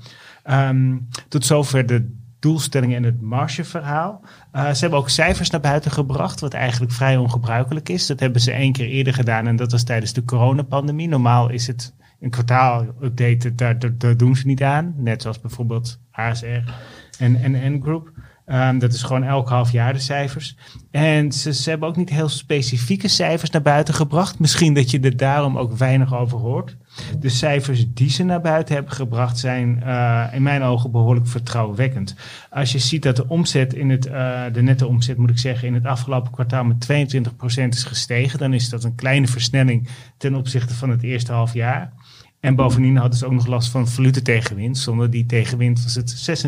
[0.50, 4.20] Um, tot zover de doelstellingen en het margeverhaal.
[4.52, 8.06] Uh, ze hebben ook cijfers naar buiten gebracht, wat eigenlijk vrij ongebruikelijk is.
[8.06, 11.08] Dat hebben ze één keer eerder gedaan en dat was tijdens de coronapandemie.
[11.08, 14.94] Normaal is het een kwartaal-update, daar, daar, daar doen ze niet aan.
[14.96, 16.70] Net zoals bijvoorbeeld HSR
[17.18, 18.12] en, en N-Group.
[18.48, 20.56] Um, dat is gewoon elk half jaar de cijfers.
[20.90, 24.38] En ze, ze, hebben ook niet heel specifieke cijfers naar buiten gebracht.
[24.38, 26.76] Misschien dat je er daarom ook weinig over hoort.
[27.20, 32.14] De cijfers die ze naar buiten hebben gebracht zijn uh, in mijn ogen behoorlijk vertrouwenwekkend.
[32.50, 35.68] Als je ziet dat de omzet in het, uh, de nette omzet moet ik zeggen,
[35.68, 40.34] in het afgelopen kwartaal met 22% is gestegen, dan is dat een kleine versnelling ten
[40.34, 41.92] opzichte van het eerste half jaar.
[42.40, 43.88] En bovendien hadden ze ook nog last van
[44.22, 44.78] tegenwind.
[44.78, 46.40] Zonder die tegenwind was het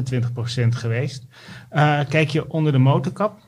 [0.64, 1.26] 26% geweest.
[1.72, 3.46] Uh, kijk je onder de motorkap.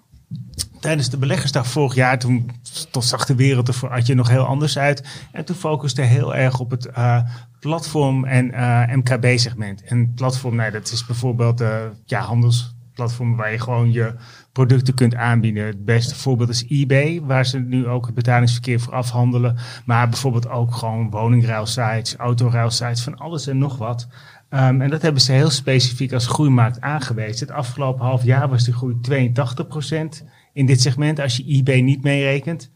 [0.80, 2.50] Tijdens de beleggersdag vorig jaar, toen,
[2.90, 5.28] toen zag de wereld er voor Adje nog heel anders uit.
[5.32, 7.20] En toen focuste heel erg op het uh,
[7.60, 9.82] platform- en uh, MKB-segment.
[9.82, 11.62] En platform, nou, dat is bijvoorbeeld
[12.04, 14.14] ja, handelsplatform waar je gewoon je
[14.52, 15.66] producten kunt aanbieden.
[15.66, 19.56] Het beste voorbeeld is eBay, waar ze nu ook het betalingsverkeer voor afhandelen.
[19.84, 24.08] Maar bijvoorbeeld ook gewoon woningruilsites, autoruilsites, van alles en nog wat.
[24.50, 27.46] Um, en dat hebben ze heel specifiek als groeimarkt aangewezen.
[27.46, 32.02] Het afgelopen half jaar was de groei 82% in dit segment, als je eBay niet
[32.02, 32.70] meerekent.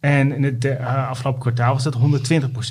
[0.00, 1.96] En in het uh, afgelopen kwartaal was dat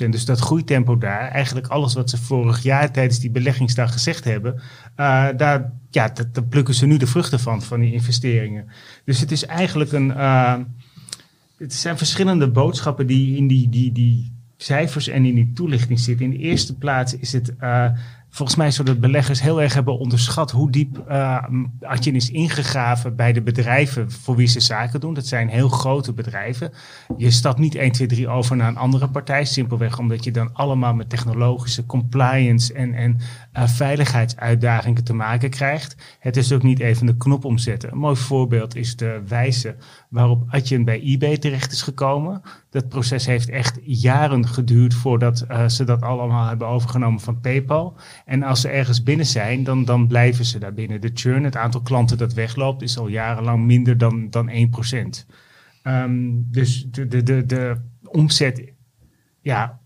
[0.04, 0.08] 120%.
[0.08, 4.54] Dus dat groeitempo daar, eigenlijk alles wat ze vorig jaar tijdens die beleggingsdag gezegd hebben,
[4.54, 8.68] uh, daar, ja, dat, daar plukken ze nu de vruchten van, van die investeringen.
[9.04, 10.54] Dus het is eigenlijk een, uh,
[11.58, 16.24] het zijn verschillende boodschappen die in die, die, die cijfers en in die toelichting zitten.
[16.24, 17.54] In de eerste plaats is het
[18.30, 21.44] volgens mij zodat beleggers heel erg hebben onderschat hoe diep uh,
[21.80, 25.14] Adyen is ingegraven bij de bedrijven voor wie ze zaken doen.
[25.14, 26.72] Dat zijn heel grote bedrijven.
[27.16, 30.50] Je stapt niet 1, 2, 3 over naar een andere partij, simpelweg omdat je dan
[30.52, 33.16] allemaal met technologische compliance en, en
[33.56, 35.96] uh, veiligheidsuitdagingen te maken krijgt.
[36.18, 37.92] Het is ook niet even de knop omzetten.
[37.92, 39.76] Een mooi voorbeeld is de wijze
[40.08, 42.42] waarop Adyen bij eBay terecht is gekomen.
[42.70, 47.96] Dat proces heeft echt jaren geduurd voordat uh, ze dat allemaal hebben overgenomen van PayPal.
[48.24, 51.00] En als ze ergens binnen zijn, dan, dan blijven ze daar binnen.
[51.00, 54.52] De churn, het aantal klanten dat wegloopt, is al jarenlang minder dan, dan 1%.
[54.52, 55.24] Um,
[55.82, 58.72] ehm, dus de, de, de, de omzet,
[59.40, 59.80] ja,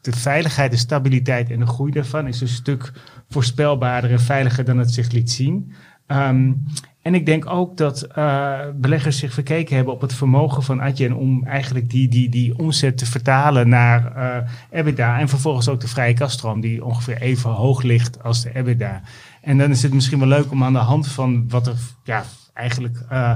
[0.00, 2.92] de veiligheid, de stabiliteit en de groei daarvan is een stuk
[3.28, 5.72] voorspelbaarder en veiliger dan het zich liet zien.
[6.06, 6.64] Um,
[7.02, 11.12] en ik denk ook dat uh, beleggers zich verkeken hebben op het vermogen van Adyen
[11.12, 15.18] om eigenlijk die, die, die omzet te vertalen naar uh, EBITDA.
[15.18, 19.02] En vervolgens ook de vrije kaststroom, die ongeveer even hoog ligt als de EBITDA.
[19.40, 22.24] En dan is het misschien wel leuk om aan de hand van wat er ja,
[22.54, 23.32] eigenlijk uh,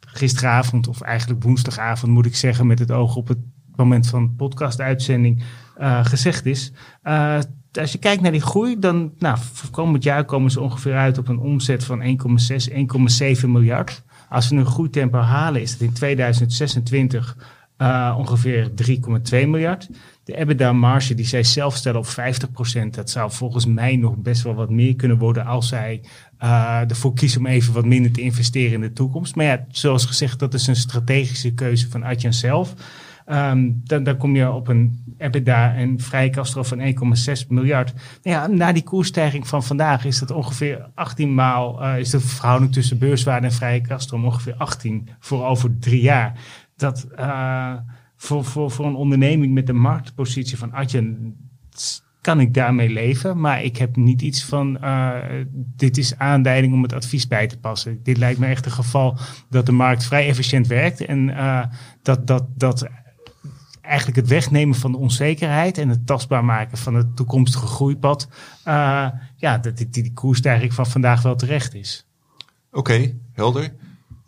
[0.00, 3.38] gisteravond, of eigenlijk woensdagavond moet ik zeggen, met het oog op het
[3.76, 5.42] moment van podcast-uitzending
[6.02, 6.72] gezegd is
[7.72, 9.38] als je kijkt naar die groei, dan nou,
[9.70, 12.06] komend jaar komen ze ongeveer uit op een omzet van 1,6,
[13.42, 14.02] 1,7 miljard.
[14.28, 17.36] Als we een groeitempo halen, is het in 2026
[17.78, 18.94] uh, ongeveer 3,2
[19.30, 19.88] miljard.
[20.24, 22.10] De EBITDA-marge die zij zelf stellen op 50%,
[22.90, 26.00] dat zou volgens mij nog best wel wat meer kunnen worden als zij
[26.42, 29.34] uh, ervoor kiezen om even wat minder te investeren in de toekomst.
[29.34, 32.74] Maar ja, zoals gezegd, dat is een strategische keuze van Adjan zelf.
[33.32, 36.80] Um, dan, dan kom je op een EBITDA en vrije kaststroom van
[37.40, 37.92] 1,6 miljard.
[38.22, 42.72] Ja, na die koersstijging van vandaag is dat ongeveer 18 maal, uh, is de verhouding
[42.72, 46.38] tussen beurswaarde en vrije kaststroom ongeveer 18 voor over drie jaar.
[46.76, 47.74] Dat uh,
[48.16, 51.36] voor, voor, voor een onderneming met de marktpositie van Adyen
[52.20, 53.40] kan ik daarmee leven.
[53.40, 55.16] Maar ik heb niet iets van, uh,
[55.54, 58.00] dit is aanleiding om het advies bij te passen.
[58.02, 61.34] Dit lijkt me echt een geval dat de markt vrij efficiënt werkt en
[62.02, 62.88] dat, dat, dat
[63.90, 68.28] eigenlijk het wegnemen van de onzekerheid en het tastbaar maken van het toekomstige groeipad.
[68.64, 72.06] Uh, ja, dat die, die, die koersstijging van vandaag wel terecht is.
[72.72, 73.72] Oké, helder.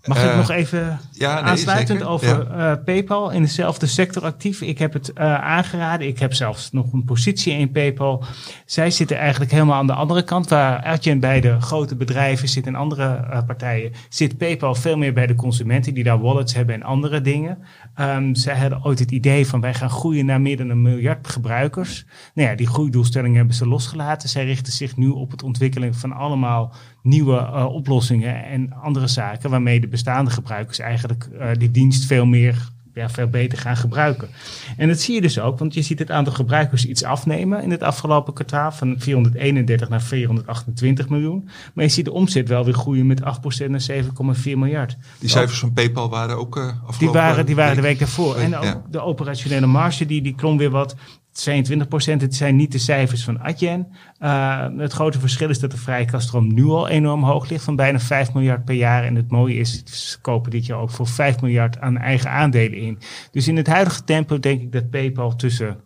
[0.06, 2.12] Mag ik Eh, nog even ja, nee, aansluitend zeker.
[2.12, 4.60] over eh, PayPal in dezelfde sector actief?
[4.60, 6.06] Ik heb het eh, aangeraden.
[6.06, 8.24] Ik heb zelfs nog een positie in PayPal.
[8.66, 10.48] Zij zitten eigenlijk helemaal aan de andere kant.
[10.48, 15.26] Waar Adyen bij de grote bedrijven zit en andere partijen, zit PayPal veel meer bij
[15.26, 17.58] de consumenten die daar wallets hebben en andere dingen.
[17.94, 21.28] Ehm, zij hadden ooit het idee van wij gaan groeien naar meer dan een miljard
[21.28, 22.04] gebruikers.
[22.34, 24.28] Nou ja, die groeidoelstellingen hebben ze losgelaten.
[24.28, 29.50] Zij richten zich nu op het ontwikkelen van allemaal nieuwe eh, oplossingen en andere zaken
[29.50, 34.28] waarmee de bestaande gebruikers eigenlijk eh, die dienst veel meer, ja, veel beter gaan gebruiken.
[34.76, 37.70] En dat zie je dus ook, want je ziet het aantal gebruikers iets afnemen in
[37.70, 41.48] het afgelopen kwartaal van 431 naar 428 miljoen.
[41.74, 43.24] Maar je ziet de omzet wel weer groeien met 8%
[43.68, 44.02] naar 7,4
[44.44, 44.96] miljard.
[45.18, 48.36] Die cijfers van PayPal waren ook afgelopen Die waren, die waren de week daarvoor.
[48.36, 48.82] En ook ja.
[48.90, 50.96] de operationele marge, die, die klom weer wat.
[51.32, 53.86] 22 procent, het zijn niet de cijfers van Adyen.
[54.20, 57.76] Uh, het grote verschil is dat de vrije kaststroom nu al enorm hoog ligt, van
[57.76, 59.04] bijna 5 miljard per jaar.
[59.04, 62.78] En het mooie is, ze kopen dit jaar ook voor 5 miljard aan eigen aandelen
[62.78, 62.98] in.
[63.30, 65.76] Dus in het huidige tempo denk ik dat PayPal tussen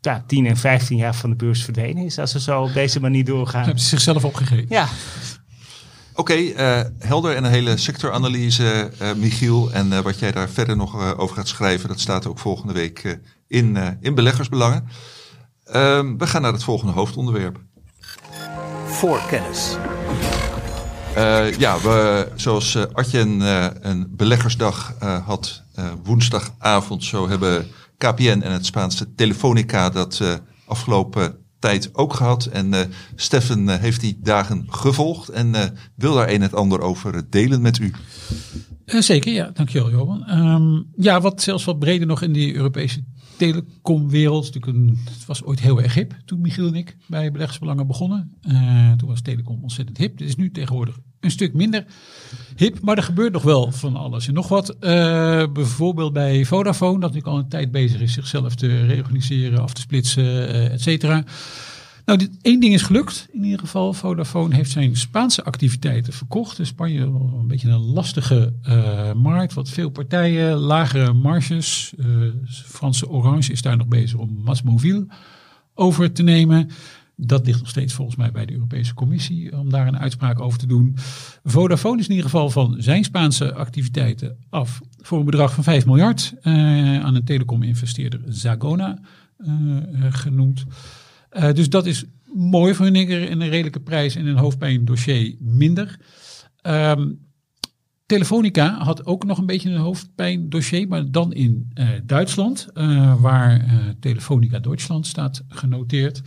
[0.00, 3.00] ja, 10 en 15 jaar van de beurs verdwenen is, als ze zo op deze
[3.00, 3.64] manier doorgaan.
[3.64, 4.66] Hebben ze zichzelf opgegeven.
[4.68, 4.86] Ja,
[6.18, 9.72] Oké, eh, helder en een hele sectoranalyse, eh, Michiel.
[9.72, 12.72] En eh, wat jij daar verder nog eh, over gaat schrijven, dat staat ook volgende
[12.72, 13.12] week eh,
[13.48, 14.88] in, eh, in Beleggersbelangen.
[15.64, 17.60] Ehm, we gaan naar het volgende hoofdonderwerp.
[18.86, 19.76] Voor kennis.
[21.14, 25.62] Eh, ja, we, zoals Adyen eh, een beleggersdag had
[26.04, 27.66] woensdagavond, zo hebben
[27.98, 32.44] KPN en het Spaanse Telefonica dat afgelopen tijd ook gehad.
[32.44, 37.60] En Steffen heeft die dagen gevolgd en wil daar een en het ander over delen
[37.60, 37.92] met u.
[38.86, 39.50] Eh, zeker, ja.
[39.52, 40.24] Dankjewel, Johan.
[40.26, 43.04] Ehm, ja, wat zelfs wat breder nog in die Europese
[43.36, 44.54] telecomwereld.
[44.54, 48.32] Het was ooit heel erg hip toen Michiel en ik bij Beleggersbelangen begonnen.
[48.40, 50.18] Eh, toen was telecom ontzettend hip.
[50.18, 51.84] Dit is nu tegenwoordig een stuk minder
[52.56, 52.80] hip.
[52.80, 54.70] Maar er gebeurt nog wel van alles en nog wat.
[54.70, 59.72] Eh, bijvoorbeeld bij Vodafone, dat natuurlijk al een tijd bezig is zichzelf te reorganiseren, af
[59.72, 61.24] te splitsen, et cetera.
[62.06, 63.92] Nou, dit, één ding is gelukt in ieder geval.
[63.92, 66.58] Vodafone heeft zijn Spaanse activiteiten verkocht.
[66.58, 69.54] In Spanje wel een beetje een lastige eh, markt.
[69.54, 71.92] Wat veel partijen, lagere marges.
[71.98, 72.06] Eh,
[72.48, 75.06] Franse Orange is daar nog bezig om Masmovil
[75.74, 76.70] over te nemen.
[77.16, 80.58] Dat ligt nog steeds volgens mij bij de Europese Commissie om daar een uitspraak over
[80.58, 80.96] te doen.
[81.44, 85.86] Vodafone is in ieder geval van zijn Spaanse activiteiten af voor een bedrag van 5
[85.86, 86.52] miljard eh,
[87.04, 88.98] aan een telecom-investeerder Zagona
[90.10, 90.66] genoemd.
[91.36, 95.98] Uh, dus dat is mooi voor een in een redelijke prijs en een hoofdpijndossier minder.
[96.62, 97.24] Um,
[98.06, 103.64] Telefonica had ook nog een beetje een hoofdpijndossier, maar dan in uh, Duitsland, uh, waar
[103.64, 106.22] uh, Telefonica Duitsland staat genoteerd.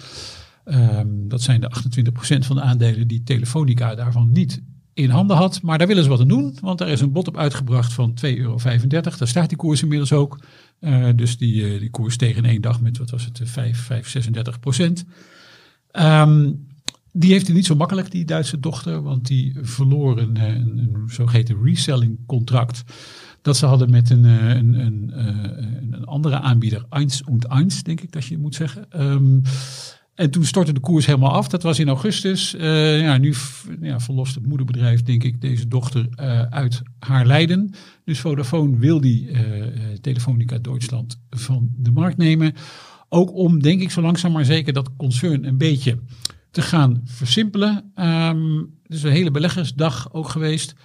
[0.66, 1.72] Um, dat zijn de
[2.12, 4.62] 28% van de aandelen die Telefonica daarvan niet
[4.94, 5.62] in handen had.
[5.62, 8.18] Maar daar willen ze wat aan doen, want daar is een bod op uitgebracht van
[8.26, 8.58] 2,35 euro.
[8.88, 10.40] Daar staat die koers inmiddels ook.
[10.82, 13.80] Uh, dus die, uh, die koers steeg in één dag met, wat was het, 5,
[13.80, 15.06] 5 36 procent.
[15.92, 16.68] Um,
[17.12, 21.10] die heeft het niet zo makkelijk, die Duitse dochter, want die verloor een, een, een
[21.10, 22.84] zogeheten reselling contract.
[23.42, 25.12] Dat ze hadden met een, een, een,
[25.94, 28.86] een andere aanbieder, Eins und Eins, denk ik dat je moet zeggen.
[29.02, 29.42] Um,
[30.20, 31.48] en toen stortte de koers helemaal af.
[31.48, 32.56] Dat was in augustus.
[32.56, 33.36] Uh, ja, nu
[33.82, 37.74] ja, verlost het moederbedrijf, denk ik, deze dochter uh, uit haar lijden.
[38.06, 39.40] Dus Vodafone wil die uh,
[40.02, 42.54] Telefonica Duitsland van de markt nemen.
[43.10, 46.00] Ook om, denk ik, zo langzaam maar zeker dat concern een beetje
[46.52, 47.92] te gaan versimpelen.
[48.88, 50.76] Is een hele beleggersdag ook geweest.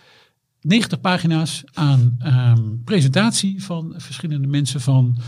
[0.61, 5.19] 90 pagina's aan um, presentatie van verschillende mensen van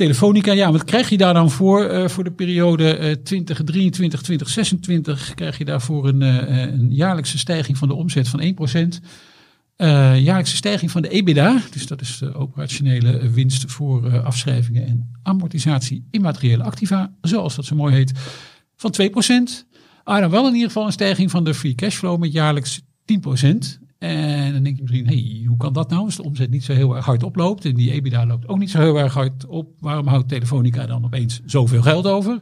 [0.00, 0.52] Telefonica.
[0.52, 1.92] Ja, wat krijg je daar dan voor?
[1.92, 7.78] Uh, voor de periode uh, 2023, 2026 krijg je daarvoor een, uh, een jaarlijkse stijging
[7.78, 8.44] van de omzet van 1%.
[8.46, 15.10] Uh, jaarlijkse stijging van de EBITDA, dus dat is de operationele winst voor afschrijvingen en
[15.22, 18.12] amortisatie immateriële activa, zoals dat zo mooi heet,
[18.76, 19.04] van 2%.
[20.04, 23.78] Ah, dan wel in ieder geval een stijging van de free cashflow met jaarlijks 10%.
[24.00, 26.04] En dan denk je misschien, hey, hoe kan dat nou?
[26.04, 28.70] Als de omzet niet zo heel erg hard oploopt en die EBITDA loopt ook niet
[28.70, 32.40] zo heel erg hard op, waarom houdt Telefonica dan opeens zoveel geld over?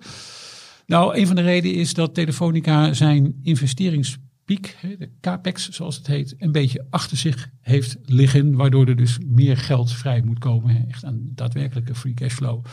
[0.86, 6.34] Nou, een van de redenen is dat Telefonica zijn investeringspiek, de capex zoals het heet,
[6.38, 11.04] een beetje achter zich heeft liggen, waardoor er dus meer geld vrij moet komen, echt
[11.04, 12.64] aan daadwerkelijke free cashflow.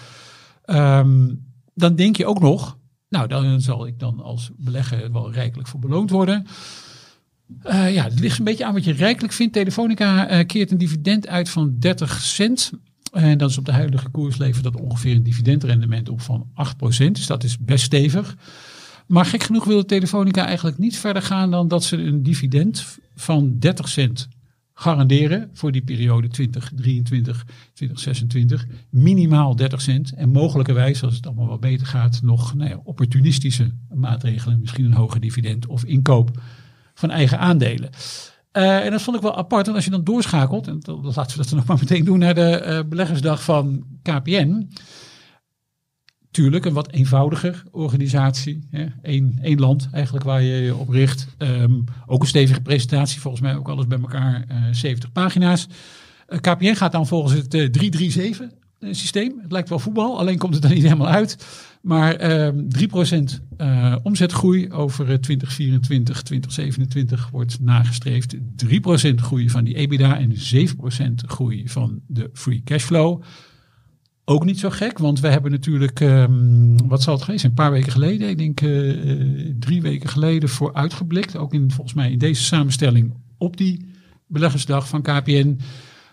[0.65, 2.77] Um, dan denk je ook nog,
[3.09, 6.45] nou, dan zal ik dan als belegger wel rijkelijk voor beloond worden.
[7.65, 9.53] Uh, ja, het ligt een beetje aan wat je rijkelijk vindt.
[9.53, 12.71] Telefonica uh, keert een dividend uit van 30 cent.
[13.11, 17.11] En dat is op de huidige koers levert dat ongeveer een dividendrendement op van 8%.
[17.11, 18.37] Dus dat is best stevig.
[19.07, 23.59] Maar gek genoeg wil Telefonica eigenlijk niet verder gaan dan dat ze een dividend van
[23.59, 24.27] 30 cent
[24.73, 28.65] garanderen voor die periode 2023, 2026.
[28.89, 30.13] Minimaal 30 cent.
[30.13, 34.59] En mogelijkerwijs, als het allemaal wat beter gaat, nog nou opportunistische maatregelen.
[34.59, 36.41] Misschien een hoger dividend of inkoop
[36.95, 37.89] van eigen aandelen.
[38.53, 39.65] Uh, en dat vond ik wel apart.
[39.65, 42.19] Want als je dan doorschakelt, en dat, laten we dat dan nog maar meteen doen
[42.19, 44.69] naar de uh, beleggersdag van KPN.
[46.31, 48.67] Tuurlijk, een wat eenvoudiger organisatie.
[48.71, 48.85] Hè?
[49.01, 51.27] Eén, één land eigenlijk waar je je op richt.
[51.37, 55.67] Um, ook een stevige presentatie, volgens mij ook alles bij elkaar uh, 70 pagina's.
[56.41, 58.49] KPN gaat dan volgens het 337
[58.91, 59.39] systeem.
[59.41, 61.45] Het lijkt wel voetbal, alleen komt het er niet helemaal uit.
[61.85, 62.63] Maar uh,
[63.17, 63.23] 3%
[63.57, 68.35] uh, omzetgroei over 2024, 2027 wordt nagestreefd.
[68.35, 68.39] 3%
[69.15, 73.21] groei van die EBITDA en 7% groei van de free cashflow.
[74.23, 77.63] Ook niet zo gek, want we hebben natuurlijk, um, wat zal het geweest zijn, een
[77.63, 81.37] paar weken geleden, ik denk uh, drie weken geleden, voor uitgeblikt.
[81.37, 83.85] Ook in, volgens mij in deze samenstelling op die
[84.27, 85.59] beleggersdag van KPN.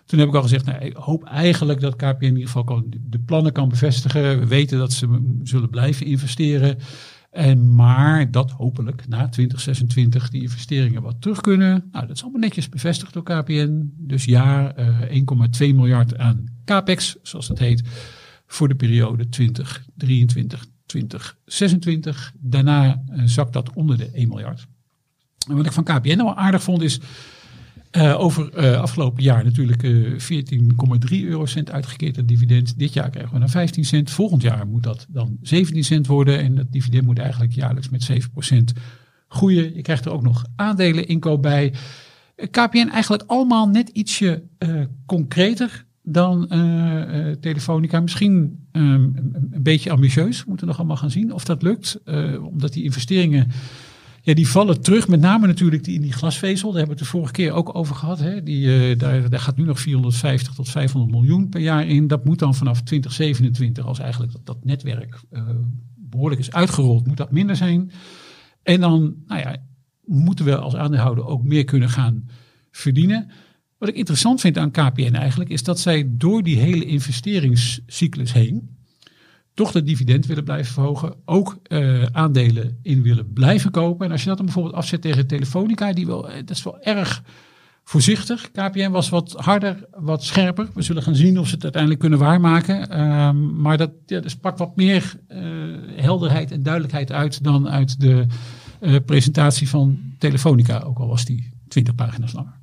[0.05, 2.93] Toen heb ik al gezegd, nou, ik hoop eigenlijk dat KPN in ieder geval kan,
[3.09, 4.39] de plannen kan bevestigen.
[4.39, 6.77] We weten dat ze zullen blijven investeren.
[7.33, 11.89] En maar dat hopelijk na 2026 die investeringen wat terug kunnen.
[11.91, 13.93] Nou, dat is allemaal netjes bevestigd door KPN.
[13.97, 15.21] Dus ja, uh,
[15.59, 17.83] 1,2 miljard aan capex, zoals dat heet,
[18.45, 22.33] voor de periode 2023, 2026.
[22.39, 24.67] Daarna uh, zakt dat onder de 1 miljard.
[25.49, 26.99] En wat ik van KPN nou aardig vond is
[27.97, 32.79] uh, over uh, afgelopen jaar natuurlijk uh, 14,3 eurocent uitgekeerd dat dividend.
[32.79, 34.11] Dit jaar krijgen we naar 15 cent.
[34.11, 36.39] Volgend jaar moet dat dan 17 cent worden.
[36.39, 38.55] En dat dividend moet eigenlijk jaarlijks met 7%
[39.27, 39.75] groeien.
[39.75, 41.73] Je krijgt er ook nog aandelen inkoop bij.
[42.35, 44.43] KPN eigenlijk allemaal net ietsje
[45.05, 46.47] concreter dan
[47.39, 47.99] Telefonica.
[47.99, 49.13] Misschien um,
[49.51, 50.39] een beetje ambitieus.
[50.39, 52.01] We moeten nog allemaal gaan zien of dat lukt.
[52.41, 53.47] omdat die investeringen
[54.25, 56.69] ja, die vallen terug, met name natuurlijk die in die glasvezel.
[56.69, 58.19] Daar hebben we het de vorige keer ook over gehad.
[58.19, 58.43] Hè.
[58.43, 62.07] Die, uh, daar, daar gaat nu nog 450 tot 500 miljoen per jaar in.
[62.07, 65.41] Dat moet dan vanaf 2027, als eigenlijk dat, dat netwerk uh,
[65.95, 67.91] behoorlijk is uitgerold, moet dat minder zijn.
[68.61, 69.57] En dan, nou ja,
[70.05, 72.29] moeten we als aandeelhouder ook meer kunnen gaan
[72.71, 73.31] verdienen.
[73.77, 78.72] Wat ik interessant vind aan KPN eigenlijk, is dat zij door die hele investeringscyclus heen,
[79.53, 81.15] toch de dividend willen blijven verhogen.
[81.25, 84.05] Ook uh, aandelen in willen blijven kopen.
[84.05, 87.23] En als je dat dan bijvoorbeeld afzet tegen Telefonica, die wel, dat is wel erg
[87.83, 88.51] voorzichtig.
[88.51, 90.67] KPN was wat harder, wat scherper.
[90.73, 93.01] We zullen gaan zien of ze het uiteindelijk kunnen waarmaken.
[93.01, 95.39] Um, maar dat, ja, dat sprak wat meer uh,
[95.95, 98.25] helderheid en duidelijkheid uit dan uit de
[99.05, 100.79] presentatie van Telefonica.
[100.79, 102.59] Ook al was die 20 pagina's langer.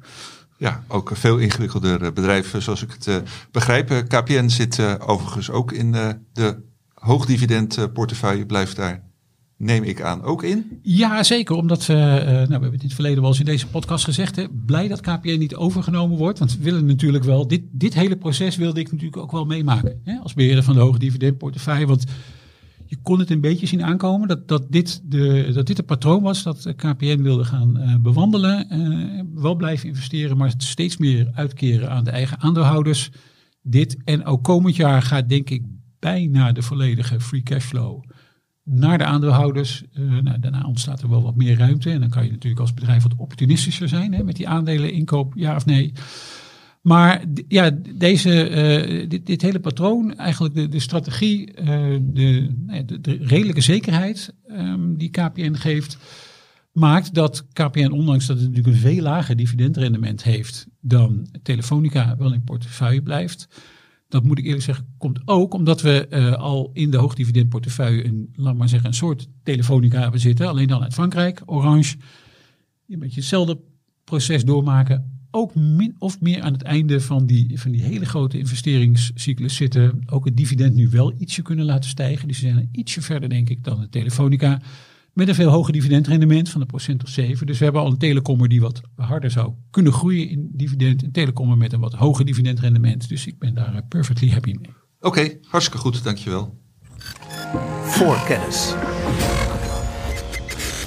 [0.57, 4.05] Ja, ook veel ingewikkelder bedrijf zoals ik het begrijp.
[4.09, 5.93] KPN zit overigens ook in
[6.33, 6.69] de
[7.01, 9.03] hoogdividendportefeuille blijft daar,
[9.57, 10.79] neem ik aan, ook in?
[10.83, 11.57] Ja, zeker.
[11.57, 14.37] Omdat uh, nou, we hebben dit verleden wel eens in deze podcast gezegd.
[14.37, 16.39] Hè, blij dat KPN niet overgenomen wordt.
[16.39, 20.01] Want we willen natuurlijk wel, dit, dit hele proces wilde ik natuurlijk ook wel meemaken.
[20.05, 21.87] Hè, als beheerder van de hoogdividendportefeuille.
[21.87, 22.05] Want
[22.87, 26.23] je kon het een beetje zien aankomen dat, dat, dit, de, dat dit het patroon
[26.23, 28.67] was dat KPN wilde gaan bewandelen.
[29.35, 33.11] Wel blijven investeren, maar steeds meer uitkeren aan de eigen aandeelhouders.
[33.63, 35.63] Dit en ook komend jaar gaat denk ik
[36.01, 38.03] bijna de volledige free cashflow
[38.65, 39.83] naar de aandeelhouders.
[39.99, 41.91] Uh, nou, daarna ontstaat er wel wat meer ruimte.
[41.91, 45.33] En dan kan je natuurlijk als bedrijf wat opportunistischer zijn hè, met die aandelen inkoop,
[45.37, 45.93] ja of nee.
[46.81, 51.67] Maar ja, deze, uh, dit, dit, hele patroon, eigenlijk de, de strategie, uh,
[52.01, 52.55] de,
[52.87, 55.99] de, de, redelijke zekerheid um, die KPN geeft,
[56.73, 62.33] maakt dat KPN, ondanks dat het natuurlijk een veel lager dividendrendement heeft dan Telefonica, wel
[62.33, 63.49] in portefeuille blijft
[64.11, 68.33] dat moet ik eerlijk zeggen, komt ook omdat we uh, al in de hoogdividendportefeuille een,
[68.35, 70.49] laat maar zeggen, een soort telefonica hebben zitten.
[70.49, 71.97] Alleen dan uit Frankrijk, Orange.
[72.89, 73.59] Een beetje hetzelfde
[74.05, 75.19] proces doormaken.
[75.31, 80.03] Ook min of meer aan het einde van die, van die hele grote investeringscyclus zitten.
[80.07, 82.29] Ook het dividend nu wel ietsje kunnen laten stijgen.
[82.29, 84.61] Dus ze zijn ietsje verder, denk ik, dan de telefonica.
[85.13, 87.47] Met een veel hoger dividendrendement van een procent of 7.
[87.47, 91.03] Dus we hebben al een telecommer die wat harder zou kunnen groeien in dividend.
[91.03, 93.09] Een telecommer met een wat hoger dividendrendement.
[93.09, 94.71] Dus ik ben daar perfectly happy mee.
[95.01, 96.59] Oké, okay, hartstikke goed, dankjewel.
[97.83, 98.75] Voor kennis.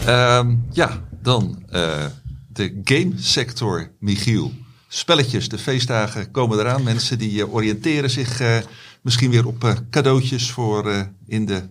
[0.08, 2.06] Um, ja, dan uh,
[2.48, 4.52] de gamesector, Michiel.
[4.88, 6.84] Spelletjes, de feestdagen komen eraan.
[6.84, 8.58] Mensen die uh, oriënteren zich uh,
[9.02, 11.62] misschien weer op cadeautjes voor in de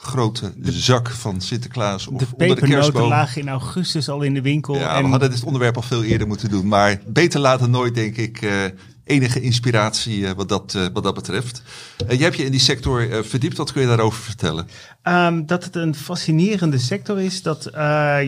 [0.00, 3.08] grote zak van Sinterklaas of de onder de kerstboom.
[3.08, 4.74] lagen in augustus al in de winkel.
[4.74, 5.04] Ja, en...
[5.04, 6.68] we hadden dit onderwerp al veel eerder moeten doen.
[6.68, 8.42] Maar beter later nooit, denk ik.
[8.42, 8.64] Uh,
[9.04, 11.62] enige inspiratie wat, dat, wat dat betreft.
[12.08, 13.56] jij hebt je in die sector verdiept.
[13.56, 14.68] Wat kun je daarover vertellen?
[15.08, 17.42] Um, dat het een fascinerende sector is.
[17.42, 17.70] Dat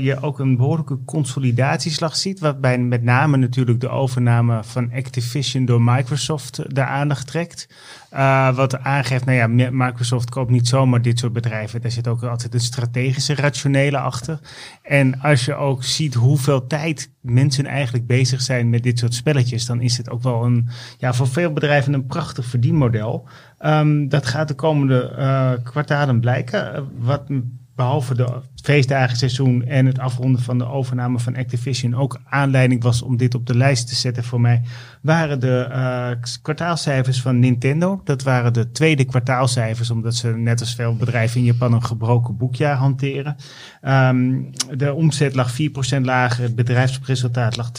[0.01, 2.41] je ook een behoorlijke consolidatieslag ziet.
[2.41, 7.68] Waarbij met name natuurlijk de overname van Activision door Microsoft de aandacht trekt.
[8.14, 11.81] Uh, wat aangeeft, nou ja, Microsoft koopt niet zomaar dit soort bedrijven.
[11.81, 14.39] Daar zit ook altijd een strategische rationele achter.
[14.83, 19.66] En als je ook ziet hoeveel tijd mensen eigenlijk bezig zijn met dit soort spelletjes,
[19.66, 20.68] dan is het ook wel een,
[20.99, 23.29] ja, voor veel bedrijven een prachtig verdienmodel.
[23.61, 26.62] Um, dat gaat de komende uh, kwartalen blijken.
[26.99, 27.29] Wat
[27.75, 33.17] behalve de feestdagenseizoen en het afronden van de overname van Activision ook aanleiding was om
[33.17, 34.63] dit op de lijst te zetten voor mij,
[35.03, 36.09] waren de uh,
[36.43, 38.01] kwartaalcijfers van Nintendo.
[38.05, 42.37] Dat waren de tweede kwartaalcijfers, omdat ze net als veel bedrijven in Japan een gebroken
[42.37, 43.37] boekjaar hanteren.
[43.83, 47.71] Um, de omzet lag 4% lager, het bedrijfsresultaat lag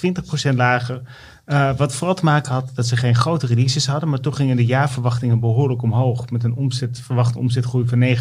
[0.51, 1.01] 20% lager.
[1.45, 4.55] Uh, wat vooral te maken had dat ze geen grote releases hadden, maar toch gingen
[4.55, 8.17] de jaarverwachtingen behoorlijk omhoog met een omzet, verwachte omzetgroei van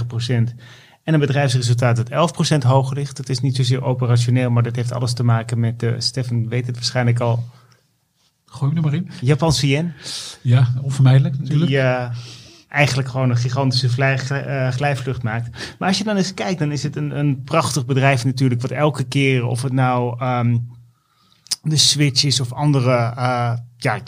[0.50, 0.54] 9%.
[1.02, 3.16] En een bedrijfsresultaat dat 11% hoger ligt.
[3.16, 5.94] Dat is niet zozeer operationeel, maar dat heeft alles te maken met, de.
[5.98, 7.44] Stefan weet het waarschijnlijk al.
[8.46, 9.10] Gooi hem er maar in.
[9.20, 9.94] Japanse yen.
[10.40, 11.66] Ja, onvermijdelijk natuurlijk.
[11.66, 12.10] Die uh,
[12.68, 15.76] eigenlijk gewoon een gigantische vlij, uh, glijvlucht maakt.
[15.78, 18.60] Maar als je dan eens kijkt, dan is het een, een prachtig bedrijf natuurlijk.
[18.60, 20.68] Wat elke keer, of het nou um,
[21.62, 24.00] de Switch is of andere uh, ja,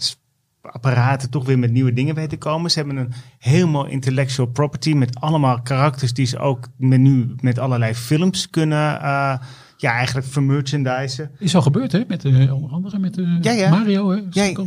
[0.62, 2.70] apparaten toch weer met nieuwe dingen weten komen.
[2.70, 7.58] Ze hebben een helemaal intellectual property met allemaal karakters die ze ook met nu met
[7.58, 9.36] allerlei films kunnen uh,
[9.76, 11.30] ja, eigenlijk vermerchandisen.
[11.38, 13.70] Is al gebeurd hè, met uh, onder andere met ja, ja.
[13.70, 14.10] Mario.
[14.10, 14.22] Hè?
[14.30, 14.64] Ja, ja.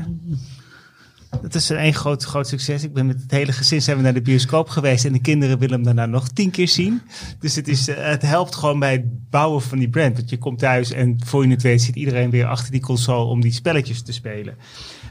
[1.41, 2.83] Dat is een groot, groot succes.
[2.83, 5.59] Ik ben met het hele gezin zijn we naar de bioscoop geweest en de kinderen
[5.59, 7.01] willen hem daarna nog tien keer zien.
[7.39, 10.17] Dus het, is, het helpt gewoon bij het bouwen van die brand.
[10.17, 13.29] Want je komt thuis en voor je het weet zit iedereen weer achter die console
[13.29, 14.57] om die spelletjes te spelen.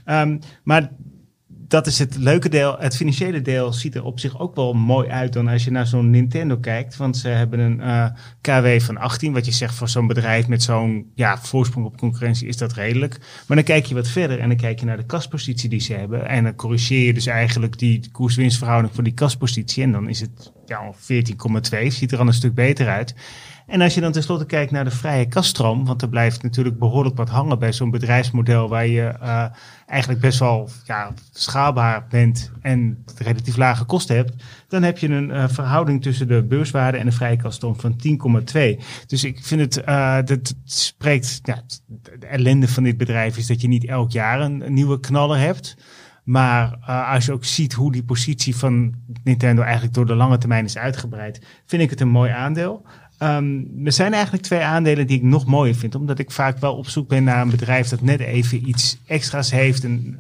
[0.06, 0.90] Um, maar
[1.68, 2.76] dat is het leuke deel.
[2.78, 5.86] Het financiële deel ziet er op zich ook wel mooi uit dan als je naar
[5.86, 6.96] zo'n Nintendo kijkt.
[6.96, 8.06] Want ze hebben een uh,
[8.40, 9.32] KW van 18.
[9.32, 13.18] Wat je zegt voor zo'n bedrijf met zo'n ja, voorsprong op concurrentie is dat redelijk.
[13.46, 15.92] Maar dan kijk je wat verder en dan kijk je naar de kaspositie die ze
[15.92, 16.28] hebben.
[16.28, 19.82] En dan corrigeer je dus eigenlijk die koers-winstverhouding voor die kaspositie.
[19.82, 20.94] En dan is het ja,
[21.82, 21.86] 14,2.
[21.86, 23.14] Ziet er al een stuk beter uit.
[23.66, 27.16] En als je dan tenslotte kijkt naar de vrije kaststroom, want er blijft natuurlijk behoorlijk
[27.16, 29.44] wat hangen bij zo'n bedrijfsmodel waar je uh,
[29.86, 35.30] eigenlijk best wel ja, schaalbaar bent en relatief lage kosten hebt, dan heb je een
[35.30, 38.00] uh, verhouding tussen de beurswaarde en de vrije kaststroom van
[38.52, 38.82] 10,2.
[39.06, 41.62] Dus ik vind het, uh, dat spreekt, ja,
[42.18, 45.76] de ellende van dit bedrijf is dat je niet elk jaar een, nieuwe knaller hebt.
[46.24, 48.94] Maar als je ook ziet hoe die positie van
[49.24, 52.86] Nintendo eigenlijk door de lange termijn is uitgebreid, vind ik het een mooi aandeel.
[53.22, 55.94] Um, er zijn eigenlijk twee aandelen die ik nog mooier vind.
[55.94, 59.50] Omdat ik vaak wel op zoek ben naar een bedrijf dat net even iets extra's
[59.50, 59.84] heeft.
[59.84, 60.18] Een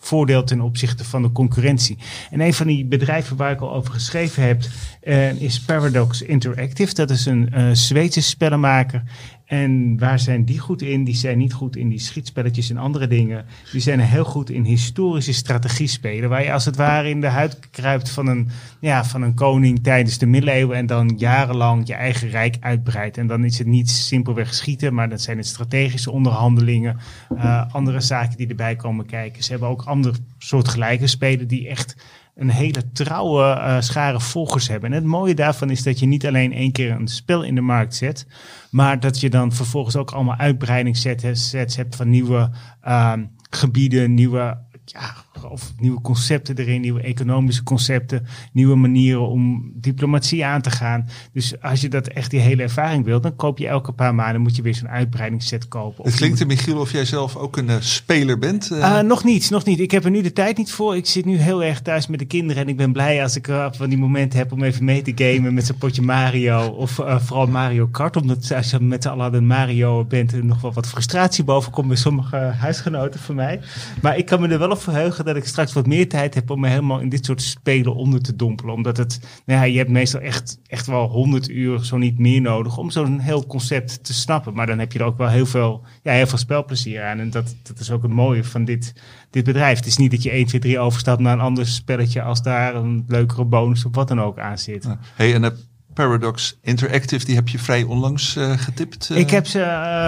[0.00, 1.98] voordeel ten opzichte van de concurrentie.
[2.30, 4.62] En een van die bedrijven waar ik al over geschreven heb,
[5.04, 6.94] uh, is Paradox Interactive.
[6.94, 9.02] Dat is een uh, Zweedse spellenmaker.
[9.46, 11.04] En waar zijn die goed in?
[11.04, 13.44] Die zijn niet goed in die schietspelletjes en andere dingen.
[13.72, 16.28] Die zijn heel goed in historische strategie spelen.
[16.28, 18.48] Waar je als het ware in de huid kruipt van een,
[18.80, 20.76] ja, van een koning tijdens de middeleeuwen.
[20.76, 23.18] En dan jarenlang je eigen rijk uitbreidt.
[23.18, 26.96] En dan is het niet simpelweg schieten, maar dan zijn het strategische onderhandelingen.
[27.32, 29.42] Uh, andere zaken die erbij komen kijken.
[29.42, 31.96] Ze hebben ook andere soortgelijke spelen die echt
[32.36, 34.90] een hele trouwe uh, schare volgers hebben.
[34.90, 37.60] En het mooie daarvan is dat je niet alleen één keer een spel in de
[37.60, 38.26] markt zet,
[38.70, 42.50] maar dat je dan vervolgens ook allemaal uitbreidingssets hebt van nieuwe
[42.86, 43.12] uh,
[43.50, 45.14] gebieden, nieuwe ja,
[45.44, 51.08] of nieuwe concepten erin, nieuwe economische concepten, nieuwe manieren om diplomatie aan te gaan.
[51.32, 54.40] Dus als je dat echt die hele ervaring wilt, dan koop je elke paar maanden
[54.40, 56.04] moet je weer zo'n uitbreidingsset kopen.
[56.04, 58.70] Het klinkt er, Michiel, of jij zelf ook een uh, speler bent.
[58.72, 59.00] Uh.
[59.00, 59.80] nog niet, nog niet.
[59.80, 60.96] Ik heb er nu de tijd niet voor.
[60.96, 63.48] Ik zit nu heel erg thuis met de kinderen en ik ben blij als ik
[63.48, 66.90] uh, van die momenten heb om even mee te gamen met zo'n potje Mario of
[66.90, 68.16] vooral Mario Kart.
[68.16, 71.72] Omdat als je met z'n allen een Mario bent, er nog wel wat frustratie boven
[71.72, 73.60] komt bij sommige huisgenoten van mij.
[74.02, 76.50] Maar ik kan me er wel op verheugen dat ik straks wat meer tijd heb
[76.50, 78.74] om me helemaal in dit soort spelen onder te dompelen.
[78.74, 82.40] Omdat het, nou ja, je hebt meestal echt, echt wel honderd uur, zo niet meer
[82.40, 84.54] nodig om zo'n heel concept te snappen.
[84.54, 87.18] Maar dan heb je er ook wel heel veel, ja, heel veel spelplezier aan.
[87.18, 88.92] En dat, dat is ook het mooie van dit,
[89.30, 89.76] dit bedrijf.
[89.76, 92.74] Het is niet dat je 1, 2, 3 overstapt naar een ander spelletje als daar
[92.74, 94.88] een leukere bonus of wat dan ook aan zit.
[95.14, 95.52] Hey, en de
[95.94, 99.08] Paradox Interactive, die heb je vrij onlangs uh, getipt?
[99.12, 99.18] Uh...
[99.18, 99.64] Ik heb ze uh,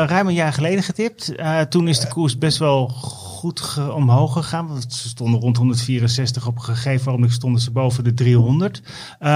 [0.06, 1.32] ruim een jaar geleden getipt.
[1.68, 4.66] toen is de koers best wel goed ge- omhoog gegaan.
[4.66, 8.82] Want ze stonden rond 164 op een gegeven moment stonden ze boven de 300.
[9.18, 9.28] Eh,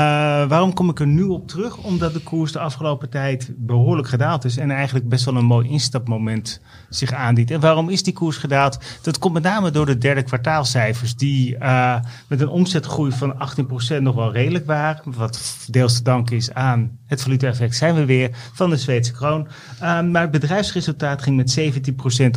[0.48, 1.76] waarom kom ik er nu op terug?
[1.76, 4.56] Omdat de koers de afgelopen tijd behoorlijk gedaald is.
[4.56, 7.50] En eigenlijk best wel een mooi instapmoment zich aandient.
[7.50, 8.78] En waarom is die koers gedaald?
[9.02, 11.16] Dat komt met name door de derde kwartaalcijfers.
[11.16, 11.96] Die eh,
[12.28, 13.34] met een omzetgroei van
[13.98, 15.12] 18% nog wel redelijk waren.
[15.16, 19.48] Wat deels te danken is aan het valuta-effect zijn we weer van de Zweedse kroon.
[19.82, 21.60] Uh, maar het bedrijfsresultaat ging met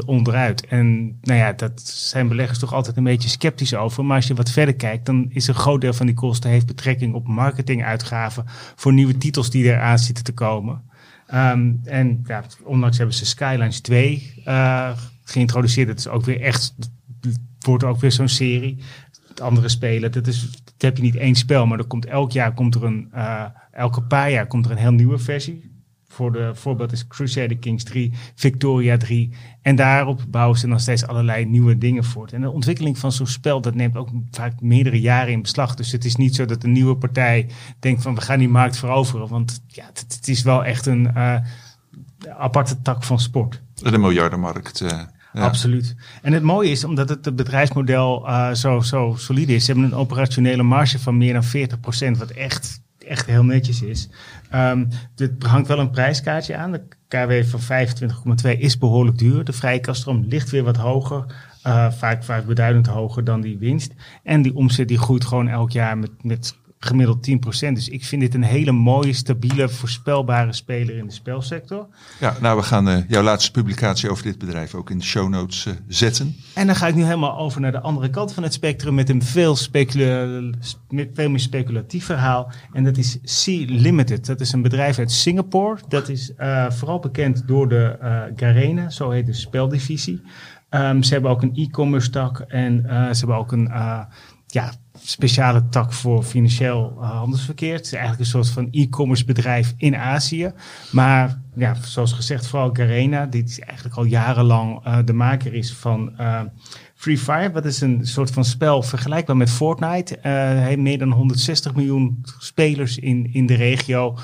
[0.02, 0.66] 17% onderuit.
[0.66, 4.06] En nou ja, dat zijn beleggers toch altijd een beetje sceptisch over.
[4.06, 6.66] Maar als je wat verder kijkt, dan is een groot deel van die kosten heeft
[6.66, 8.46] betrekking op marketinguitgaven
[8.76, 10.82] voor nieuwe titels die eraan zitten te komen.
[11.34, 14.90] Um, en ja, ondanks hebben ze Skylines 2 uh,
[15.24, 15.88] geïntroduceerd.
[15.88, 16.74] Dat is ook weer echt,
[17.60, 18.84] wordt ook weer zo'n serie.
[19.28, 22.54] Het andere spelen, dat, is, heb je niet één spel, maar er komt elk jaar
[22.54, 25.75] komt er een, uh, elke paar jaar komt er een heel nieuwe versie.
[26.16, 29.32] Voor de voorbeeld is Crusader Kings 3, Victoria 3.
[29.62, 32.34] En daarop bouwen ze nog steeds allerlei nieuwe dingen voort.
[32.34, 35.76] En de ontwikkeling van zo'n spel, dat neemt ook vaak meerdere jaren in beslag.
[35.76, 37.48] Dus het is niet zo dat een nieuwe partij
[37.80, 39.28] denkt van we gaan die markt veroveren.
[39.28, 41.36] Want ja, het, het is wel echt een uh,
[42.38, 43.62] aparte tak van sport.
[43.74, 44.82] De miljardenmarkt.
[44.82, 44.90] Uh,
[45.34, 45.42] ja.
[45.42, 45.96] Absoluut.
[46.22, 49.92] En het mooie is, omdat het, het bedrijfsmodel uh, zo, zo solide is, ze hebben
[49.92, 51.44] een operationele marge van meer dan
[52.16, 54.10] 40%, wat echt, echt heel netjes is.
[54.54, 56.72] Um, er hangt wel een prijskaartje aan.
[56.72, 57.88] De KW van
[58.46, 59.44] 25,2 is behoorlijk duur.
[59.44, 61.26] De vrije kaststroom ligt weer wat hoger.
[61.68, 63.94] Uh, vaak, vaak beduidend hoger dan die winst.
[64.24, 67.72] En die omzet die groeit gewoon elk jaar met, met gemiddeld 10%.
[67.74, 71.88] Dus ik vind dit een hele mooie, stabiele, voorspelbare speler in de spelsector.
[72.20, 75.30] Ja, nou we gaan uh, jouw laatste publicatie over dit bedrijf ook in de show
[75.30, 76.36] notes uh, zetten.
[76.54, 79.10] En dan ga ik nu helemaal over naar de andere kant van het spectrum met
[79.10, 80.42] een veel, specula
[80.90, 82.52] met veel meer speculatief verhaal.
[82.74, 84.26] En dat is Sea Limited.
[84.26, 85.80] Dat is een bedrijf uit Singapore.
[85.88, 87.98] Dat is uh, vooral bekend door de
[88.36, 90.22] Garena, zo heet de speldivisie.
[90.70, 93.72] Um, ze hebben ook een e-commerce tak en ze hebben ook een
[94.56, 97.74] ja, speciale tak voor financieel uh, handelsverkeer.
[97.74, 100.52] Het is eigenlijk een soort van e-commerce bedrijf in Azië.
[100.92, 105.74] Maar ja, zoals gezegd, vooral Garena, die is eigenlijk al jarenlang uh, de maker is
[105.74, 106.42] van uh,
[106.96, 107.52] Free Fire.
[107.52, 110.18] Dat is een soort van spel vergelijkbaar met Fortnite.
[110.22, 114.18] Hij heeft meer dan 160 miljoen spelers in, in de regio.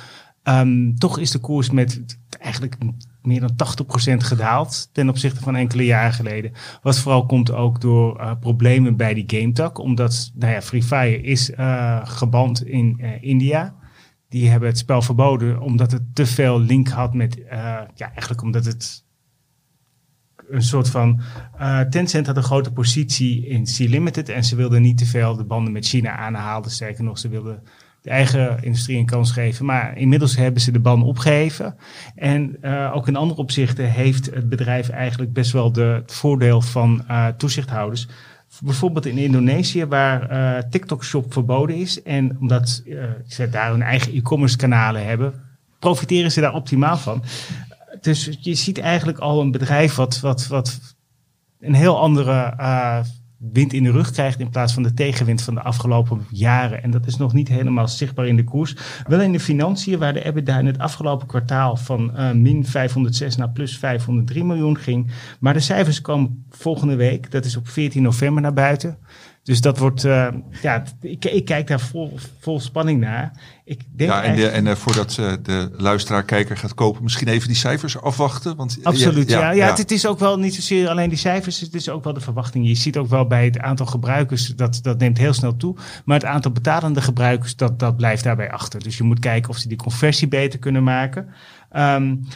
[0.44, 2.76] Um, toch is de koers met eigenlijk
[3.22, 3.56] meer dan
[4.14, 6.52] 80% gedaald ten opzichte van enkele jaren geleden.
[6.82, 9.78] Wat vooral komt ook door uh, problemen bij die GameTak.
[9.78, 13.76] Omdat nou ja, Free Fire is uh, geband in uh, India.
[14.30, 17.38] Die hebben het spel verboden omdat het te veel link had met...
[17.96, 19.04] ja, eigenlijk omdat het
[20.50, 21.22] een soort van...
[21.90, 24.30] Tencent had een grote positie in C-Limited...
[24.30, 26.72] en ze wilden niet te veel de banden met China aanhalen.
[26.72, 27.64] Sterker nog, ze wilden
[28.02, 29.66] de eigen industrie een kans geven.
[29.66, 31.76] Maar inmiddels hebben ze de ban opgeheven.
[32.16, 36.62] En uh, ook in andere opzichten heeft het bedrijf eigenlijk best wel de, het voordeel
[36.62, 38.08] van uh, toezichthouders.
[38.64, 42.02] Bijvoorbeeld in Indonesië, waar uh, TikTok Shop verboden is.
[42.04, 42.84] En omdat
[43.28, 45.34] ze daar hun eigen e-commerce kanalen hebben,
[45.80, 47.24] profiteren ze daar optimaal van.
[48.02, 50.80] Dus je ziet eigenlijk al een bedrijf wat, wat, wat
[51.60, 52.54] een heel andere
[53.54, 56.84] wind in de rug krijgt in plaats van de tegenwind van de afgelopen jaren.
[56.84, 58.76] En dat is nog niet helemaal zichtbaar in de koers.
[59.08, 63.36] Wel in de financiën, waar de EBITDA in het afgelopen kwartaal van uh, min 506
[63.36, 65.12] naar plus 503 miljoen ging.
[65.40, 68.98] Maar de cijfers komen volgende week, dat is op 14 november naar buiten.
[69.44, 70.28] Dus dat wordt, uh,
[70.62, 73.32] ja, ik, ik, kijk daar vol, vol spanning naar.
[73.66, 77.48] Ik denk ja, en, de, en uh, voordat uh, de luisteraar-kijker gaat kopen, misschien even
[77.48, 78.56] die cijfers afwachten.
[78.56, 79.40] Want, Absoluut, ja.
[79.40, 79.70] Ja, ja, ja.
[79.70, 82.20] Het, het, is ook wel niet zozeer alleen die cijfers, het is ook wel de
[82.20, 82.68] verwachting.
[82.68, 85.76] Je ziet ook wel bij het aantal gebruikers, dat, dat neemt heel snel toe.
[86.06, 88.84] Maar het aantal betalende gebruikers, dat, dat blijft daarbij achter.
[88.84, 91.28] Dus je moet kijken of ze die conversie beter kunnen maken.
[91.76, 92.28] Um,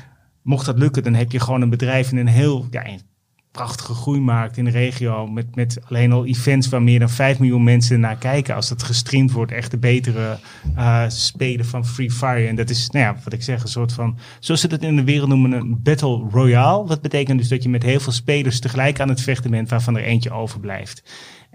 [0.42, 2.68] mocht dat lukken, dan heb je gewoon een bedrijf in een heel...
[2.72, 2.84] Ja,
[3.56, 5.28] prachtige groeimarkt in de regio.
[5.28, 8.56] Met, met alleen al events waar meer dan 5 miljoen mensen naar kijken.
[8.56, 10.38] Als dat gestreamd wordt, echt de betere
[10.78, 12.48] uh, spelen van Free Fire.
[12.48, 14.96] En dat is, nou ja, wat ik zeg, een soort van, zoals ze het in
[14.96, 16.88] de wereld noemen, een Battle Royale.
[16.88, 19.98] Dat betekent dus dat je met heel veel spelers tegelijk aan het vechten bent, waarvan
[19.98, 21.04] er eentje overblijft.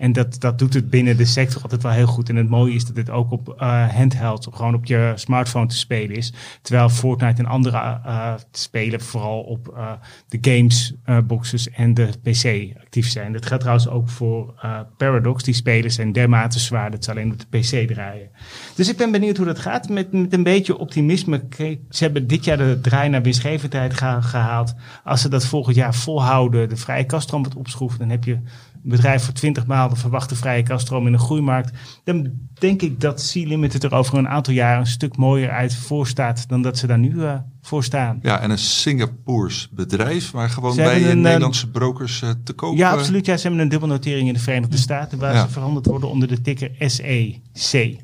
[0.01, 2.29] En dat, dat doet het binnen de sector altijd wel heel goed.
[2.29, 5.67] En het mooie is dat het ook op uh, handheld, op, gewoon op je smartphone
[5.67, 6.33] te spelen is.
[6.63, 9.93] Terwijl Fortnite en andere uh, spelen vooral op uh,
[10.29, 10.95] de games
[11.27, 13.33] boxes en de PC actief zijn.
[13.33, 14.55] Dat geldt trouwens ook voor
[14.97, 15.43] Paradox.
[15.43, 18.31] Die spelen zijn dermate zwaar dat ze alleen op de PC draaien.
[18.75, 19.89] Dus ik ben benieuwd hoe dat gaat.
[19.89, 21.43] Met, met een beetje optimisme.
[21.91, 24.75] Ze hebben dit jaar de draai naar winstgevendheid gehaald.
[25.05, 28.39] Als ze dat volgend jaar volhouden, de vrije kaststroom wat opschroeven, dan heb je
[28.85, 31.71] een bedrijf voor 20 maal de verwachte vrije kaststroom in een groeimarkt,
[32.05, 35.75] dan denk ik dat Sea Limited er over een aantal jaar een stuk mooier uit
[35.75, 38.19] voor staat dan dat ze daar nu uh, voor staan.
[38.23, 42.31] Ja, en een Singapoors bedrijf, maar gewoon Ze bij hebben een, een, Nederlandse brokers uh,
[42.45, 42.79] te kopen.
[42.79, 43.27] Ja, absoluut.
[43.27, 45.43] Ja, ze hebben een dubbelnotering in de Verenigde Staten waar Ja.
[45.43, 47.99] ze verhandeld worden onder de ticker SEC.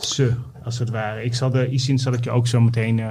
[0.00, 0.34] Ze,
[0.64, 1.24] als het ware.
[1.24, 3.10] Ik zal de ISIN zal ik je ook zo meteen uh,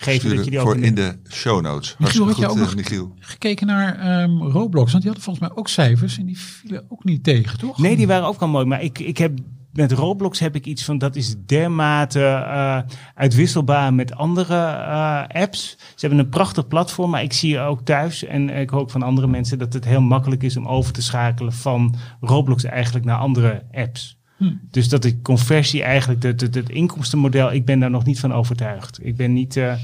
[0.00, 1.96] geven dat je die ook voor in de show notes.
[1.98, 3.14] Michiel, had Hartstikke jij ook nog uh, Michiel.
[3.18, 4.92] gekeken naar ehm, Roblox?
[4.92, 7.78] Want die hadden volgens mij ook cijfers en die vielen ook niet tegen, toch?
[7.78, 8.64] Nee, die waren ook al mooi.
[8.64, 9.38] Maar ik, ik heb
[9.72, 12.78] met Roblox heb ik iets van dat is dermate uh,
[13.14, 15.76] uitwisselbaar met andere uh, apps.
[15.78, 19.26] Ze hebben een prachtig platform, maar ik zie ook thuis en ik hoop van andere
[19.26, 23.66] mensen dat het heel makkelijk is om over te schakelen van Roblox eigenlijk naar andere
[23.72, 24.19] apps.
[24.40, 24.52] Hm.
[24.70, 28.32] Dus dat de conversie eigenlijk, het, het, het, inkomstenmodel, ik ben daar nog niet van
[28.32, 28.98] overtuigd.
[29.02, 29.74] Ik ben niet, uh,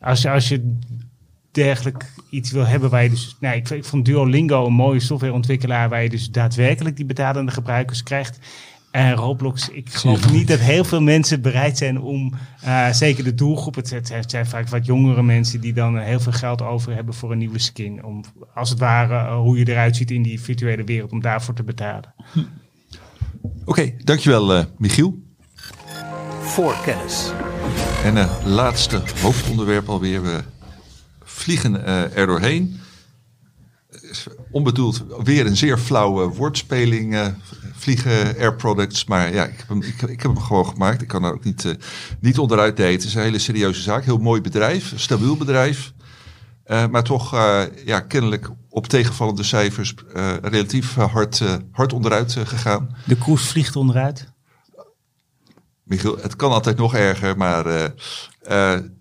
[0.00, 0.76] als, je, als je
[1.50, 5.88] dergelijk iets wil hebben waar je dus, nou, ik, ik vond Duolingo een mooie softwareontwikkelaar
[5.88, 8.38] waar je dus daadwerkelijk die betalende gebruikers krijgt.
[8.90, 12.34] En Roblox, ik geloof niet dat heel veel mensen bereid zijn om,
[12.64, 16.32] uh, zeker de doelgroep, het, het, zijn vaak wat jongere mensen die dan heel veel
[16.32, 18.04] geld over hebben voor een nieuwe skin.
[18.04, 21.54] Om als het ware uh, hoe je eruit ziet in die virtuele wereld, om daarvoor
[21.54, 22.14] te betalen.
[22.32, 22.40] Hm.
[23.42, 25.22] Oké, okay, dankjewel uh, Michiel.
[26.40, 27.32] Voor kennis.
[28.04, 30.22] En uh, laatste hoofdonderwerp alweer.
[30.22, 30.40] We
[31.24, 32.80] vliegen uh, er doorheen.
[34.50, 37.14] Onbedoeld weer een zeer flauwe woordspeling.
[37.14, 37.26] Uh,
[37.74, 39.04] vliegen Air Products.
[39.04, 41.02] Maar ja, ik heb, hem, ik, ik heb hem gewoon gemaakt.
[41.02, 41.76] Ik kan er ook niet,
[42.20, 42.92] niet onderuit delen.
[42.92, 44.04] Het is een hele serieuze zaak.
[44.04, 44.92] Heel mooi bedrijf.
[44.96, 45.92] Stabiel bedrijf.
[46.68, 51.42] Uh, maar toch uh, ja, kennelijk op tegenvallende cijfers uh, relatief hard,
[51.72, 52.96] hard onderuit gegaan.
[53.04, 54.32] De koers vliegt onderuit.
[55.82, 57.92] Michiel, het kan altijd nog erger, maar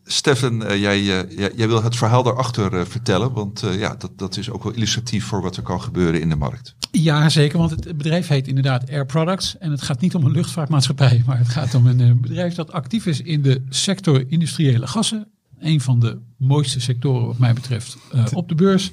[0.04, 4.64] Stefan, jij, jij, jij, wil het verhaal daarachter vertellen, want ja, dat, dat is ook
[4.64, 6.76] wel illustratief voor wat er kan gebeuren in de markt.
[6.92, 10.32] Ja, zeker, want het bedrijf heet inderdaad Air Products en het gaat niet om een
[10.32, 15.37] luchtvaartmaatschappij, maar het gaat om een bedrijf dat actief is in de sector industriële gassen
[15.60, 18.92] een van de mooiste sectoren wat mij betreft uh, op de beurs.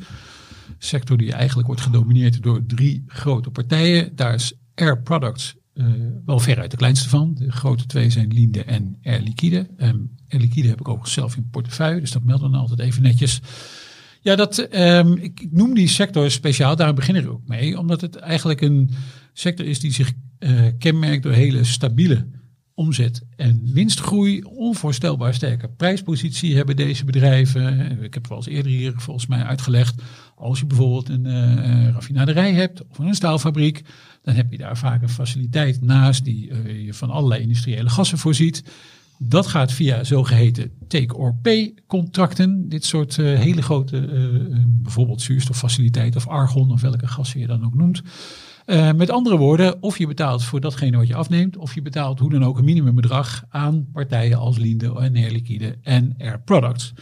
[0.79, 4.17] Sector die eigenlijk wordt gedomineerd door drie grote partijen.
[4.17, 5.87] Daar is Air Products uh,
[6.25, 7.35] wel veruit de kleinste van.
[7.35, 9.69] De grote twee zijn Linde en Air Liquide.
[9.79, 13.03] Um, Air Liquide heb ik ook zelf in portefeuille, dus dat melden we altijd even
[13.03, 13.41] netjes.
[14.21, 17.79] Ja, dat, um, ik noem die sector speciaal, daar begin ik ook mee.
[17.79, 18.91] Omdat het eigenlijk een
[19.33, 22.27] sector is die zich uh, kenmerkt door hele stabiele
[22.75, 28.03] omzet en winstgroei, onvoorstelbaar sterke prijspositie hebben deze bedrijven.
[28.03, 30.03] Ik heb wel eens eerder hier volgens mij uitgelegd.
[30.37, 33.83] Als je bijvoorbeeld een uh, raffinaderij hebt of een staalfabriek,
[34.23, 38.19] dan heb je daar vaak een faciliteit naast die uh, je van allerlei industriële gassen
[38.19, 38.65] voorziet.
[39.19, 42.69] Dat gaat via zogeheten take-or-pay contracten.
[42.69, 44.09] Dit soort uh, hele grote,
[44.67, 48.03] bijvoorbeeld zuurstoffaciliteit of argon of welke gassen je dan ook noemt.
[48.67, 52.19] Uh, met andere woorden, of je betaalt voor datgene wat je afneemt, of je betaalt
[52.19, 56.93] hoe dan ook een minimumbedrag aan partijen als Linde en Air en Air Products.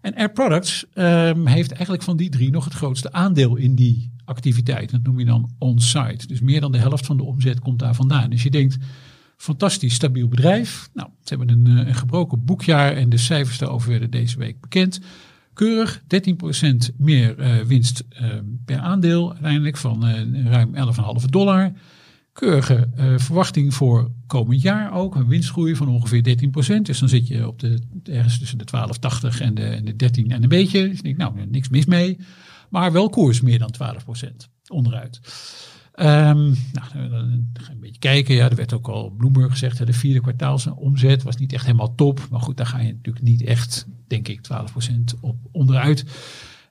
[0.00, 4.12] En Air Products um, heeft eigenlijk van die drie nog het grootste aandeel in die
[4.24, 4.90] activiteit.
[4.90, 6.26] Dat noem je dan on-site.
[6.26, 8.30] Dus meer dan de helft van de omzet komt daar vandaan.
[8.30, 8.76] Dus je denkt,
[9.36, 10.88] fantastisch stabiel bedrijf.
[10.94, 15.00] Nou, ze hebben een, een gebroken boekjaar en de cijfers daarover werden deze week bekend.
[15.54, 18.28] Keurig, 13% meer uh, winst uh,
[18.64, 20.74] per aandeel uiteindelijk van uh, ruim
[21.22, 21.72] 11,5 dollar.
[22.32, 25.14] Keurige verwachting voor komend jaar ook.
[25.14, 26.36] Een winstgroei van ongeveer
[26.78, 26.82] 13%.
[26.82, 28.64] Dus dan zit je op de, ergens tussen de
[29.34, 30.88] 12,80 en de, en de 13 en een beetje.
[30.88, 32.18] Dus ik denk, nou, niks mis mee.
[32.68, 33.74] Maar wel koers meer dan
[34.22, 34.26] 12%
[34.66, 35.20] onderuit.
[35.94, 37.12] Um, nou, dan
[37.70, 38.34] een beetje kijken.
[38.34, 41.94] Ja, er werd ook al Bloomberg gezegd, hè, de vierde kwartaalsomzet was niet echt helemaal
[41.94, 42.26] top.
[42.30, 46.04] Maar goed, daar ga je natuurlijk niet echt, denk ik, 12% op onderuit.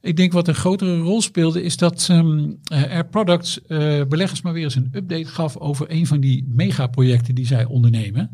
[0.02, 4.54] Ik denk wat een grotere rol speelde is dat um, Air Products uh, beleggers maar
[4.54, 8.32] weer eens een update gaf over een van die megaprojecten die zij ondernemen.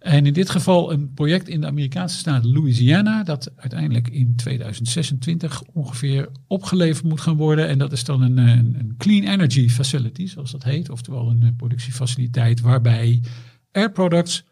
[0.00, 5.62] En in dit geval een project in de Amerikaanse staat Louisiana, dat uiteindelijk in 2026
[5.72, 7.68] ongeveer opgeleverd moet gaan worden.
[7.68, 10.90] En dat is dan een, een, clean energy facility, zoals dat heet.
[10.90, 13.22] Oftewel een productiefaciliteit waarbij
[13.72, 14.44] Air Products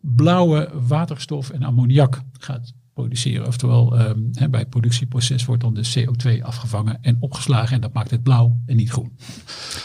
[0.00, 3.46] blauwe waterstof en ammoniak gaat produceren.
[3.46, 7.74] Oftewel, um, he, bij het productieproces wordt dan de CO2 afgevangen en opgeslagen.
[7.74, 9.12] En dat maakt het blauw en niet groen.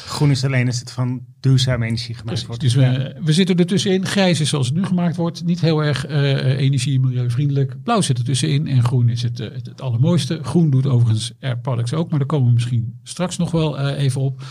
[0.06, 2.62] Groen is alleen als het van duurzame energie gemaakt wordt.
[2.62, 4.06] Dus we, we zitten er tussenin.
[4.06, 5.46] Grijs is zoals het nu gemaakt wordt.
[5.46, 7.84] Niet heel erg uh, energie- en milieuvriendelijk.
[7.84, 8.68] Blauw zit er tussenin.
[8.68, 10.40] En groen is het, uh, het, het allermooiste.
[10.42, 12.10] Groen doet overigens Air Products ook.
[12.10, 14.44] Maar daar komen we misschien straks nog wel uh, even op.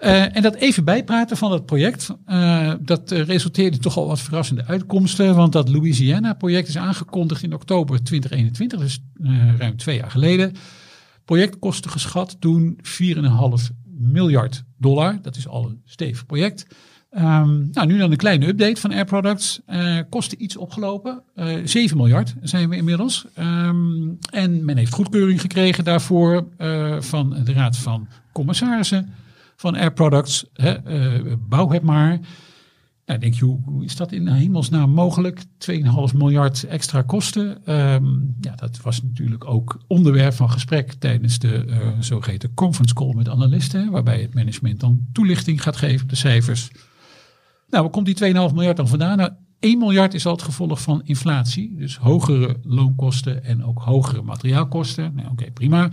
[0.00, 4.20] Uh, en dat even bijpraten van dat project, uh, dat uh, resulteerde toch al wat
[4.20, 5.34] verrassende uitkomsten.
[5.34, 9.00] Want dat Louisiana-project is aangekondigd in oktober 2021, dus
[9.58, 10.52] ruim twee jaar geleden.
[11.24, 13.22] Projectkosten geschat toen 4,5
[13.98, 15.18] miljard dollar.
[15.22, 16.66] Dat is al een stevig project.
[17.10, 19.60] Ehm, nou, nu dan een kleine update van Air Products.
[19.68, 21.22] Uh, kosten iets opgelopen.
[21.36, 23.26] Uh, 7 miljard zijn we inmiddels.
[23.34, 26.46] Ehm, en men heeft goedkeuring gekregen daarvoor
[27.00, 29.14] van de Raad van Commissarissen
[29.56, 30.46] van Air Products.
[30.52, 32.20] Hè, eh, bouw het maar.
[33.06, 35.44] Nou, denk je, hoe, is dat in hemelsnaam mogelijk?
[35.58, 37.72] 2,5 miljard extra kosten.
[37.74, 43.14] Um, ja, dat was natuurlijk ook onderwerp van gesprek tijdens de uh, zogeheten conference call
[43.14, 43.90] met analisten.
[43.90, 46.70] Waarbij het management dan toelichting gaat geven op de cijfers.
[47.68, 49.16] Nou, waar komt die 2,5 miljard dan vandaan?
[49.16, 51.74] Nou, 1 miljard is al het gevolg van inflatie.
[51.76, 55.14] Dus hogere loonkosten en ook hogere materiaalkosten.
[55.14, 55.90] Nou, Oké, prima.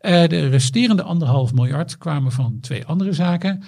[0.00, 3.62] Uh, de resterende anderhalf miljard kwamen van twee andere zaken.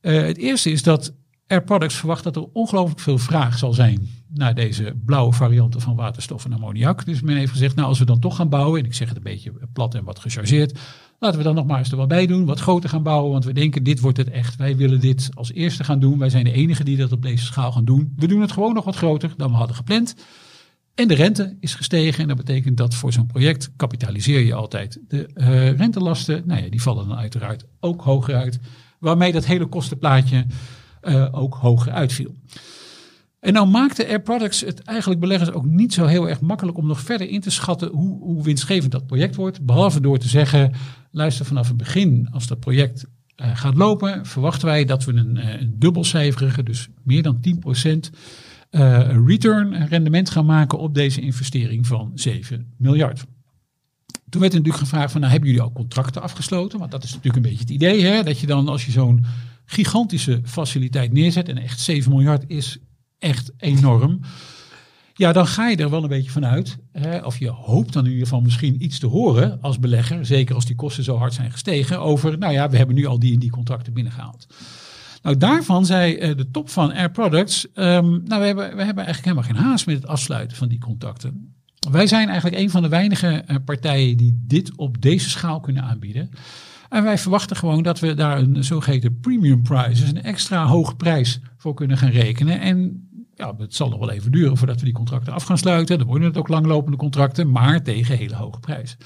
[0.00, 1.14] Uh, het eerste is dat
[1.46, 5.96] Air Products verwacht dat er ongelooflijk veel vraag zal zijn naar deze blauwe varianten van
[5.96, 7.04] waterstof en ammoniak.
[7.04, 9.16] Dus men heeft gezegd, nou als we dan toch gaan bouwen, en ik zeg het
[9.16, 10.78] een beetje plat en wat gechargeerd,
[11.18, 13.44] laten we dan nog maar eens er wat bij doen, wat groter gaan bouwen, want
[13.44, 14.56] we denken dit wordt het echt.
[14.56, 16.18] Wij willen dit als eerste gaan doen.
[16.18, 18.12] Wij zijn de enigen die dat op deze schaal gaan doen.
[18.16, 20.14] We doen het gewoon nog wat groter dan we hadden gepland.
[20.94, 24.98] En de rente is gestegen en dat betekent dat voor zo'n project kapitaliseer je altijd.
[25.08, 28.60] De uh, rentelasten, nou ja, die vallen dan uiteraard ook hoger uit,
[28.98, 30.46] waarmee dat hele kostenplaatje
[31.02, 32.34] uh, ook hoger uitviel.
[33.40, 36.86] En nou maakte Air Products het eigenlijk beleggers ook niet zo heel erg makkelijk om
[36.86, 39.64] nog verder in te schatten hoe, hoe winstgevend dat project wordt.
[39.64, 40.72] Behalve door te zeggen,
[41.10, 45.60] luister vanaf het begin, als dat project uh, gaat lopen, verwachten wij dat we een,
[45.60, 47.40] een dubbelcijferige, dus meer dan
[47.86, 48.16] 10%
[49.26, 53.24] return, een rendement gaan maken op deze investering van 7 miljard.
[54.28, 56.78] Toen werd er natuurlijk gevraagd van, nou hebben jullie al contracten afgesloten?
[56.78, 58.22] Want dat is natuurlijk een beetje het idee, hè?
[58.22, 59.24] dat je dan als je zo'n
[59.64, 61.48] gigantische faciliteit neerzet.
[61.48, 62.78] En echt 7 miljard is
[63.18, 64.20] echt enorm.
[65.14, 66.78] Ja, dan ga je er wel een beetje vanuit.
[66.92, 70.26] Hè, of je hoopt dan in ieder geval misschien iets te horen als belegger.
[70.26, 72.00] Zeker als die kosten zo hard zijn gestegen.
[72.00, 74.46] Over, nou ja, we hebben nu al die en die contracten binnengehaald.
[75.22, 77.66] Nou, daarvan zei uh, de top van Air Products.
[77.74, 80.78] Um, nou, we hebben, we hebben eigenlijk helemaal geen haast met het afsluiten van die
[80.78, 81.54] contacten.
[81.90, 85.82] Wij zijn eigenlijk een van de weinige uh, partijen die dit op deze schaal kunnen
[85.82, 86.30] aanbieden.
[86.88, 90.94] En wij verwachten gewoon dat we daar een zogeheten premium price, dus een extra hoge
[90.96, 92.60] prijs voor kunnen gaan rekenen.
[92.60, 95.98] En ja, het zal nog wel even duren voordat we die contracten af gaan sluiten.
[95.98, 98.96] Dan worden het ook langlopende contracten, maar tegen hele hoge prijs.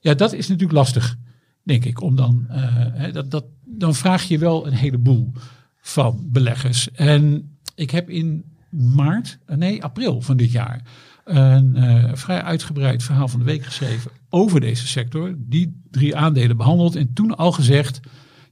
[0.00, 1.16] Ja, dat is natuurlijk lastig,
[1.62, 3.44] denk ik, om dan, uh, dat, dat,
[3.78, 5.32] dan vraag je wel een heleboel
[5.80, 6.90] van beleggers.
[6.90, 10.82] En ik heb in maart, nee, april van dit jaar,
[11.24, 15.34] een uh, vrij uitgebreid verhaal van de week geschreven over deze sector.
[15.38, 18.00] Die drie aandelen behandeld en toen al gezegd,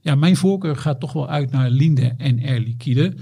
[0.01, 3.15] ja, mijn voorkeur gaat toch wel uit naar Linde en Air Liquide.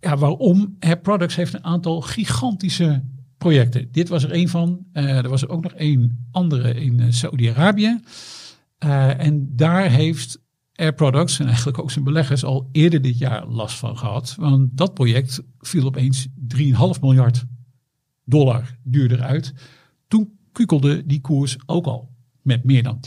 [0.00, 0.76] Ja, waarom?
[0.78, 3.02] Air Products heeft een aantal gigantische
[3.38, 3.88] projecten.
[3.92, 4.86] Dit was er één van.
[4.92, 8.00] Uh, er was er ook nog één andere in Saudi-Arabië.
[9.18, 10.42] En daar heeft
[10.74, 14.34] Air Products en eigenlijk ook zijn beleggers al eerder dit jaar last van gehad.
[14.38, 17.44] Want dat project viel opeens 3,5 miljard
[18.24, 19.54] dollar duurder uit.
[20.08, 22.10] Toen kukelde die koers ook al
[22.42, 23.00] met meer dan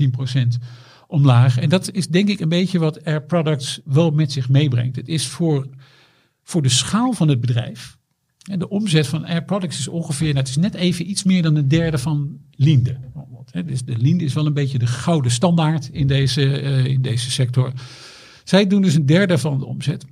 [0.60, 0.64] 10%
[1.08, 1.58] omlaag.
[1.58, 4.96] En dat is denk ik een beetje wat Air Products wel met zich meebrengt.
[4.96, 5.70] Het is voor,
[6.44, 7.97] voor de schaal van het bedrijf.
[8.56, 11.68] De omzet van Air Products is ongeveer, het is net even iets meer dan een
[11.68, 12.98] derde van Linde.
[13.66, 17.32] Dus de Linde is wel een beetje de gouden standaard in deze, uh, in deze
[17.32, 17.72] sector.
[18.44, 20.06] Zij doen dus een derde van de omzet.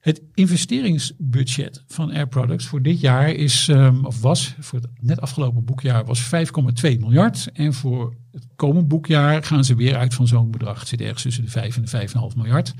[0.00, 5.20] Het investeringsbudget van Air Products voor dit jaar is, um, of was, voor het net
[5.20, 7.48] afgelopen boekjaar was 5,2 miljard.
[7.52, 10.78] En voor het komend boekjaar gaan ze weer uit van zo'n bedrag.
[10.78, 12.74] Het zit ergens tussen de 5 en de 5,5 miljard.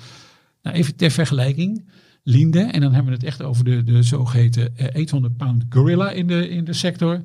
[0.62, 1.84] Nou, even ter vergelijking.
[2.22, 6.26] Linde, en dan hebben we het echt over de, de zogeheten 800 pound gorilla in
[6.26, 7.22] de, in de sector.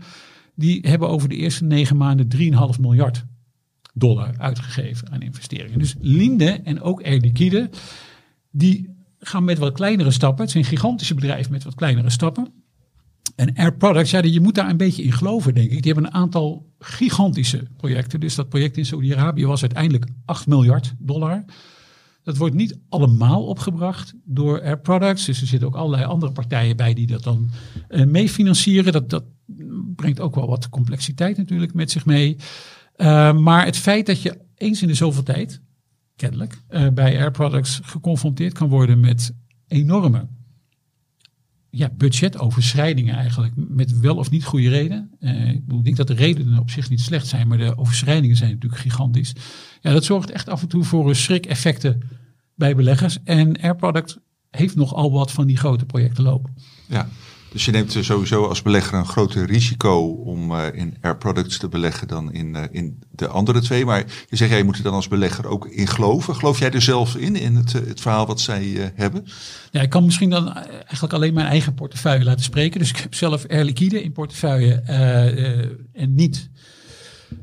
[0.55, 2.27] Die hebben over de eerste negen maanden
[2.75, 3.25] 3,5 miljard
[3.93, 5.79] dollar uitgegeven aan investeringen.
[5.79, 7.69] Dus Linde en ook Air Liquide,
[8.51, 8.89] die
[9.19, 10.43] gaan met wat kleinere stappen.
[10.43, 12.47] Het zijn gigantische bedrijven met wat kleinere stappen.
[13.35, 15.83] En Air Products, ja, je moet daar een beetje in geloven, denk ik.
[15.83, 18.19] Die hebben een aantal gigantische projecten.
[18.19, 21.45] Dus dat project in Saudi-Arabië was uiteindelijk 8 miljard dollar.
[22.25, 25.25] Dat wordt niet allemaal opgebracht door Air Products.
[25.25, 27.49] Dus er zitten ook allerlei andere partijen bij die dat dan
[27.89, 28.91] uh, mee financieren.
[28.91, 29.23] Dat, dat
[29.95, 32.35] brengt ook wel wat complexiteit natuurlijk met zich mee.
[32.97, 35.61] Uh, maar het feit dat je eens in de zoveel tijd
[36.15, 39.33] kennelijk, uh, bij Air Products geconfronteerd kan worden met
[39.67, 40.27] enorme
[41.77, 45.11] ja, budgetoverschrijdingen eigenlijk, met wel of niet goede reden.
[45.19, 48.51] Uh, ik denk dat de redenen op zich niet slecht zijn, maar de overschrijdingen zijn
[48.51, 49.33] natuurlijk gigantisch.
[49.81, 52.01] Ja, dat zorgt echt af en toe voor schrik-effecten
[52.55, 53.17] bij beleggers.
[53.23, 54.17] En Air Product
[54.49, 56.53] heeft nogal wat van die grote projecten lopen.
[56.87, 57.09] Ja,
[57.55, 61.67] Dus je neemt sowieso als belegger een groter risico om uh, in Air Products te
[61.67, 63.85] beleggen dan in, uh, in de andere twee.
[63.85, 66.35] Maar je zegt, jij moet er dan als belegger ook in geloven.
[66.35, 69.25] Geloof jij er zelf in, in het, het verhaal wat zij hebben?
[69.71, 72.79] Ja, ik kan misschien dan eigenlijk alleen mijn eigen portefeuille laten spreken.
[72.79, 74.73] Dus ik heb zelf Air Liquide in portefeuille
[75.93, 76.49] en niet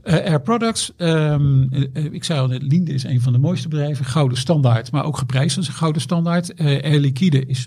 [0.05, 0.93] Air Products.
[0.97, 4.05] Um, ik zei al net, Linde is een van de mooiste bedrijven.
[4.05, 6.57] Gouden standaard, maar ook geprijsd als een gouden standaard.
[6.59, 7.67] Air Liquide is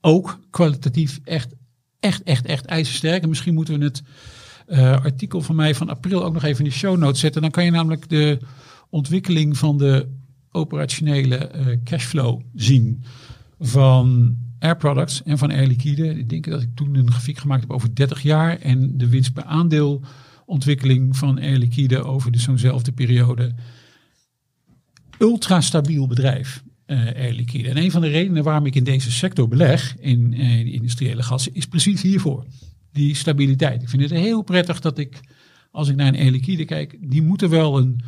[0.00, 1.54] ook kwalitatief echt
[2.04, 3.22] echt, echt, echt ijzersterk.
[3.22, 4.02] En misschien moeten we het
[4.68, 7.42] uh, artikel van mij van april ook nog even in de show notes zetten.
[7.42, 8.38] Dan kan je namelijk de
[8.90, 10.08] ontwikkeling van de
[10.50, 13.04] operationele uh, cashflow zien
[13.58, 16.18] van Air Products en van Air Liquide.
[16.18, 19.32] Ik denk dat ik toen een grafiek gemaakt heb over 30 jaar en de winst
[19.32, 20.02] per aandeel
[20.46, 23.54] ontwikkeling van Air Liquide over de zo'nzelfde periode.
[25.18, 27.68] Ultra stabiel bedrijf uh, Liquide.
[27.68, 31.54] En een van de redenen waarom ik in deze sector beleg, in uh, industriële gassen,
[31.54, 32.46] is precies hiervoor.
[32.92, 33.82] Die stabiliteit.
[33.82, 35.20] Ik vind het heel prettig dat ik,
[35.70, 38.00] als ik naar een Air Liquide kijk, die moeten wel een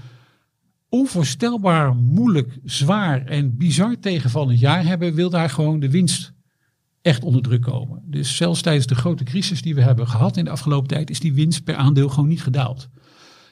[0.89, 6.33] onvoorstelbaar moeilijk, zwaar en bizar tegenvallend jaar hebben, wil daar gewoon de winst
[7.03, 8.03] echt onder druk komen.
[8.07, 11.21] Dus zelfs tijdens de grote crisis die we hebben gehad in de afgelopen tijd, is
[11.21, 12.89] die winst per aandeel gewoon niet gedaald.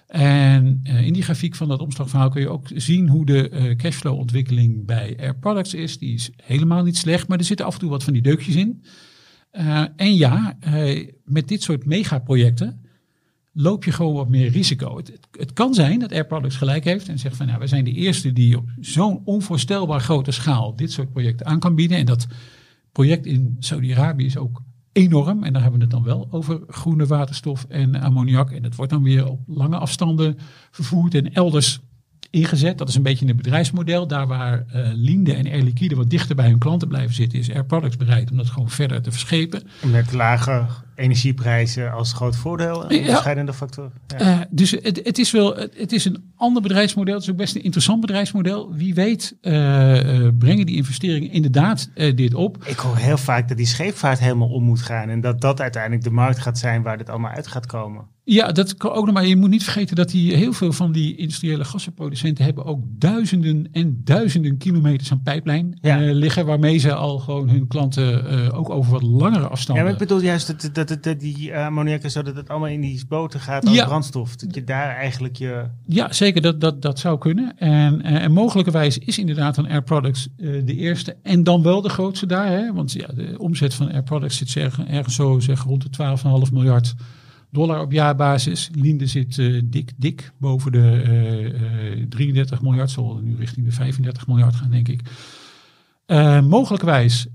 [0.07, 3.77] En uh, in die grafiek van dat omslagverhaal kun je ook zien hoe de uh,
[3.77, 5.99] cashflow ontwikkeling bij Air Products is.
[5.99, 8.55] Die is helemaal niet slecht, maar er zitten af en toe wat van die deukjes
[8.55, 8.85] in.
[9.53, 10.59] Uh, en ja,
[11.25, 12.85] met dit soort megaprojecten
[13.55, 14.97] loop je gewoon wat meer risico.
[14.97, 17.93] Het, kan zijn dat Air Products gelijk heeft en zegt van nou, wij zijn de
[17.93, 21.99] eerste die op zo'n onvoorstelbaar grote schaal dit soort projecten aan kan bieden.
[21.99, 22.27] En dat
[22.93, 24.63] project in Saudi-Arabië is ook
[24.95, 25.43] enorm.
[25.45, 28.51] En daar hebben we het dan wel over groene waterstof en ammoniak.
[28.51, 30.39] En dat wordt dan weer op lange afstanden
[30.71, 31.81] vervoerd en elders
[32.31, 32.79] ingezet.
[32.79, 34.07] Dat is een beetje een bedrijfsmodel.
[34.07, 37.53] Daar waar uh, Linde en Air Liquide wat dichter bij hun klanten blijven zitten, is
[37.53, 39.63] Air Products bereid om dat gewoon verder te verschepen.
[39.83, 43.59] Met lage energieprijzen als groot voordeel, een onderscheidende ja.
[43.59, 43.91] factor.
[44.07, 44.21] Ja.
[44.21, 47.15] Uh, dus het, het, is wel, het is een ander bedrijfsmodel.
[47.15, 48.75] Het is ook best een interessant bedrijfsmodel.
[48.75, 49.53] Wie weet uh,
[50.39, 52.65] brengen die investeringen inderdaad dit op.
[52.65, 56.05] Ik hoor heel vaak dat die scheepvaart helemaal om moet gaan en dat dat uiteindelijk
[56.05, 58.14] de markt gaat zijn waar dit allemaal uit gaat komen.
[58.27, 59.27] Ja, dat kan ook nog maar.
[59.27, 63.69] Je moet niet vergeten dat die, heel veel van die industriële gassenproducenten hebben ook duizenden
[63.73, 66.03] en duizenden kilometers aan pijplijn ja.
[66.03, 69.85] uh, liggen, waarmee ze al gewoon hun klanten uh, ook over wat langere afstanden.
[69.85, 72.49] Ja, maar ik bedoel juist dat, dat, dat, dat die ammoniak en zo, dat het
[72.49, 73.85] allemaal in die boten gaat als ja.
[73.85, 74.37] brandstof.
[74.37, 75.65] Dat je daar eigenlijk je.
[75.87, 76.43] Ja, zeker.
[76.43, 77.59] Dat, dat, dat zou kunnen.
[77.59, 81.89] En, uh, en mogelijkerwijs is inderdaad een Air Products de eerste en dan wel de
[81.89, 82.49] grootste daar.
[82.49, 82.73] Hè?
[82.73, 86.17] Want ja, de omzet van Air Products zit ergens, ergens zo zeg rond de
[86.47, 86.95] 12,5 miljard
[87.55, 88.71] dollar op jaarbasis.
[88.75, 91.03] Linde zit uh, dik, dik boven de
[91.89, 92.91] uh, uh, 33 miljard.
[92.91, 95.01] Zal nu richting de 35 miljard gaan, denk ik.
[96.43, 97.27] mogelijkwijs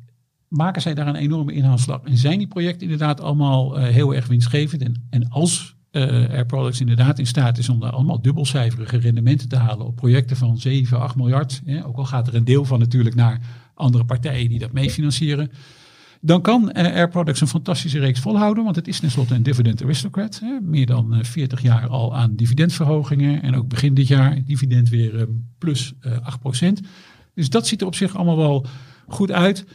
[0.48, 2.02] maken zij daar een enorme inhaalslag.
[2.04, 4.82] En zijn die projecten inderdaad allemaal heel erg winstgevend.
[4.82, 9.58] En, en als Air Products inderdaad in staat is om daar allemaal dubbelcijferige rendementen te
[9.58, 11.62] halen op projecten van 7, 8 miljard.
[11.86, 13.40] Ook al gaat er een deel van natuurlijk naar
[13.74, 15.52] andere partijen die dat meefinancieren
[16.22, 18.64] dan kan Air Products een fantastische reeks volhouden.
[18.64, 20.40] Want het is tenslotte een dividend aristocrat.
[20.40, 23.42] Hè, meer dan 40 jaar al aan dividendverhogingen.
[23.42, 26.68] En ook begin dit jaar dividend weer plus 8%.
[27.34, 28.66] Dus dat ziet er op zich allemaal wel
[29.08, 29.66] goed uit.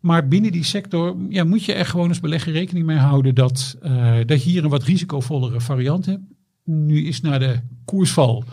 [0.00, 3.76] Maar binnen die sector ja, moet je er gewoon als belegger rekening mee houden dat,
[4.26, 6.22] dat je hier een wat risicovollere variant hebt.
[6.64, 8.44] Nu is na de koersval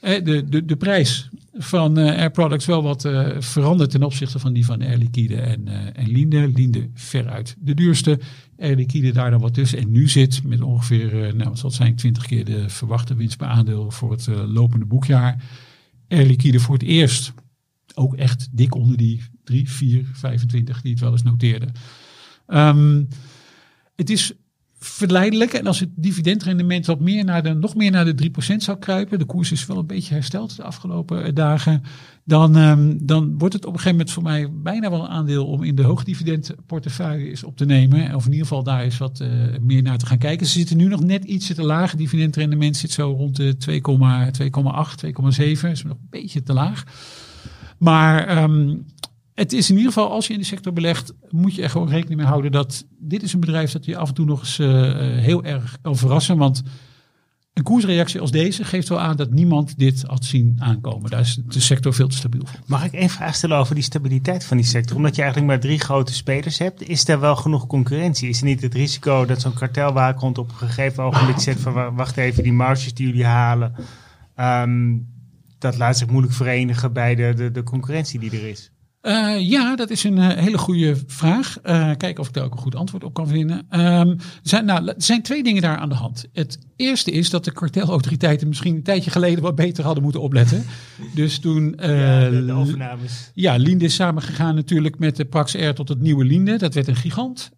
[0.00, 4.52] de, de, de prijs van uh, Air Products wel wat uh, veranderd ten opzichte van
[4.52, 6.48] die van Air Liquide en, uh, en Linde.
[6.54, 8.20] Linde veruit de duurste.
[8.58, 9.78] Air Liquide daar dan wat tussen.
[9.78, 13.36] En nu zit met ongeveer, nou wat zal het zijn, 20 keer de verwachte winst
[13.36, 15.44] per aandeel voor het lopende boekjaar.
[16.08, 17.32] Air Liquide voor het eerst
[17.94, 21.68] ook echt dik onder die 3, 4, 25 die het wel eens noteerde.
[22.46, 23.08] Um,
[23.96, 24.32] het is
[24.84, 25.52] verleidelijk.
[25.52, 29.18] En als het dividendrendement wat meer naar de, nog meer naar de 3% zou kruipen,
[29.18, 31.82] de koers is wel een beetje hersteld de afgelopen eh, dagen,
[32.24, 35.46] dan, um, dan wordt het op een gegeven moment voor mij bijna wel een aandeel
[35.46, 38.14] om in de hoogdividendportefeuille is op te nemen.
[38.14, 39.28] Of in ieder geval daar eens wat uh,
[39.60, 40.46] meer naar te gaan kijken.
[40.46, 41.94] Ze zitten nu nog net iets te laag.
[41.94, 43.76] Dividendrendement zit zo rond de 2,8,
[45.04, 45.70] 2,7.
[45.70, 46.84] Is nog een beetje te laag.
[47.78, 48.84] Maar um,
[49.34, 51.88] het is in ieder geval, als je in de sector belegt, moet je er gewoon
[51.88, 54.58] rekening mee houden dat dit is een bedrijf dat je af en toe nog eens
[54.58, 54.68] uh,
[55.18, 56.36] heel erg kan verrassen.
[56.36, 56.62] Want
[57.52, 61.10] een koersreactie als deze geeft wel aan dat niemand dit had zien aankomen.
[61.10, 62.42] Daar is de sector veel te stabiel.
[62.66, 64.96] Mag ik één vraag stellen over die stabiliteit van die sector?
[64.96, 68.28] Omdat je eigenlijk maar drie grote spelers hebt, is er wel genoeg concurrentie?
[68.28, 72.16] Is er niet het risico dat zo'n kartelwaakhond op een gegeven ogenblik zegt van wacht
[72.16, 73.74] even, die marges die jullie halen,
[74.36, 75.06] um,
[75.58, 78.72] dat laat zich moeilijk verenigen bij de, de, de concurrentie die er is?
[79.06, 81.56] Uh, ja, dat is een uh, hele goede vraag.
[81.64, 83.56] Uh, kijken of ik daar ook een goed antwoord op kan vinden.
[83.70, 86.24] Um, er, zijn, nou, er zijn twee dingen daar aan de hand.
[86.32, 90.64] Het eerste is dat de kartelautoriteiten misschien een tijdje geleden wat beter hadden moeten opletten.
[91.14, 91.74] dus toen.
[91.80, 93.30] ja, de, de overnames.
[93.34, 96.58] Ja, Linde is samengegaan natuurlijk met de Prax Air tot het nieuwe Linde.
[96.58, 97.50] Dat werd een gigant.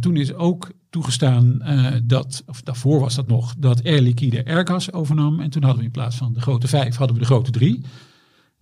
[0.00, 1.62] toen is ook toegestaan
[2.04, 5.40] dat, of daarvoor was dat nog, dat Air Liquide Airgas overnam.
[5.40, 7.82] En toen hadden we in plaats van de grote vijf, hadden we de grote drie.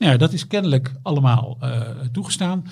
[0.01, 1.81] Ja, dat is kennelijk allemaal uh,
[2.13, 2.65] toegestaan.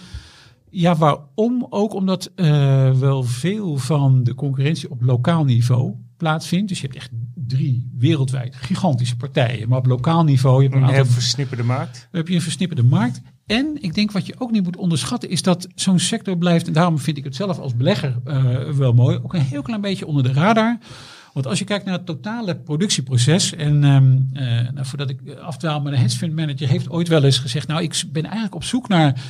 [0.71, 1.67] Ja, waarom?
[1.71, 6.69] Ook omdat uh, wel veel van de concurrentie op lokaal niveau plaatsvindt.
[6.69, 9.69] Dus je hebt echt drie wereldwijd gigantische partijen.
[9.69, 10.63] Maar op lokaal niveau...
[10.63, 12.09] Je hebt een, een aantal, versnipperde markt.
[12.13, 13.21] heb je een versnipperde markt.
[13.47, 16.67] En ik denk wat je ook niet moet onderschatten is dat zo'n sector blijft...
[16.67, 19.17] en daarom vind ik het zelf als belegger uh, wel mooi...
[19.17, 20.79] ook een heel klein beetje onder de radar...
[21.33, 23.55] Want als je kijkt naar het totale productieproces.
[23.55, 27.25] En um, uh, nou, voordat ik afdwaal, maar de hedge fund manager heeft ooit wel
[27.25, 27.67] eens gezegd.
[27.67, 29.21] Nou, ik ben eigenlijk op zoek naar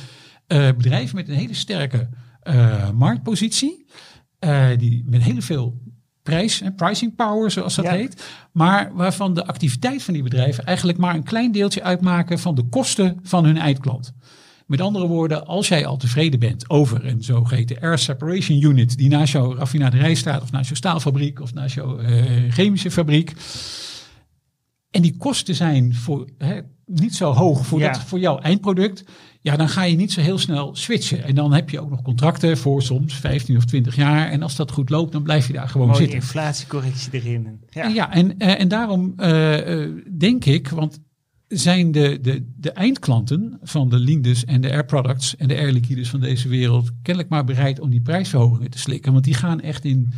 [0.47, 2.09] uh, bedrijven met een hele sterke
[2.43, 3.85] uh, marktpositie.
[4.77, 5.81] die met heel veel
[6.23, 7.91] prijs en pricing power, zoals dat ja.
[7.91, 8.23] heet.
[8.51, 12.63] Maar waarvan de activiteit van die bedrijven eigenlijk maar een klein deeltje uitmaken van de
[12.63, 14.13] kosten van hun eindklant.
[14.69, 19.09] Met andere woorden, als jij al tevreden bent over een zogeheten air separation unit die
[19.09, 23.33] naast jouw raffinaderij staat, of naast jouw staalfabriek, of naast jouw uh, chemische fabriek.
[24.91, 27.91] En die kosten zijn voor, hè, niet zo hoog voor, ja.
[27.91, 29.03] dat, voor jouw eindproduct.
[29.41, 31.23] Ja, dan ga je niet zo heel snel switchen.
[31.23, 34.29] En dan heb je ook nog contracten voor soms 15 of 20 jaar.
[34.29, 36.17] En als dat goed loopt, dan blijf je daar gewoon Mooie zitten.
[36.17, 37.61] inflatiecorrectie erin.
[37.69, 40.99] Ja, en, ja, en, uh, en daarom uh, denk ik, want
[41.49, 45.71] zijn de, de, de eindklanten van de Lindes en de Air Products en de Air
[45.71, 49.11] Liquides van deze wereld kennelijk maar bereid om die prijsverhogingen te slikken.
[49.11, 50.13] Want die gaan echt in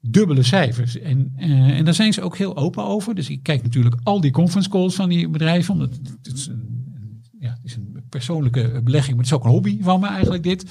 [0.00, 0.98] dubbele cijfers.
[0.98, 3.14] En, uh, en daar zijn ze ook heel open over.
[3.14, 5.74] Dus ik kijk natuurlijk al die conference calls van die bedrijven.
[5.74, 6.84] Omdat het, het, is, een,
[7.38, 10.42] ja, het is een persoonlijke belegging, maar het is ook een hobby van me eigenlijk
[10.42, 10.64] dit.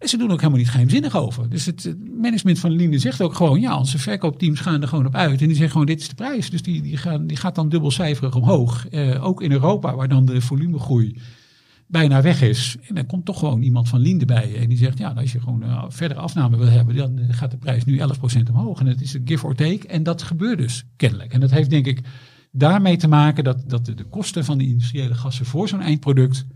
[0.00, 1.48] En ze doen ook helemaal niet geheimzinnig over.
[1.48, 5.14] Dus het management van Linde zegt ook gewoon, ja, onze verkoopteams gaan er gewoon op
[5.14, 5.40] uit.
[5.40, 6.50] En die zeggen gewoon, dit is de prijs.
[6.50, 8.86] Dus die, die, gaan, die gaat dan dubbelcijferig omhoog.
[8.90, 11.16] Uh, ook in Europa, waar dan de volumegroei
[11.86, 12.76] bijna weg is.
[12.88, 14.56] En dan komt toch gewoon iemand van Linde bij.
[14.56, 17.56] En die zegt, ja, als je gewoon uh, verdere afname wil hebben, dan gaat de
[17.56, 18.02] prijs nu 11%
[18.50, 18.80] omhoog.
[18.80, 19.86] En het is een give or take.
[19.86, 21.32] En dat gebeurt dus kennelijk.
[21.32, 22.00] En dat heeft denk ik
[22.52, 26.46] daarmee te maken dat, dat de, de kosten van de industriële gassen voor zo'n eindproduct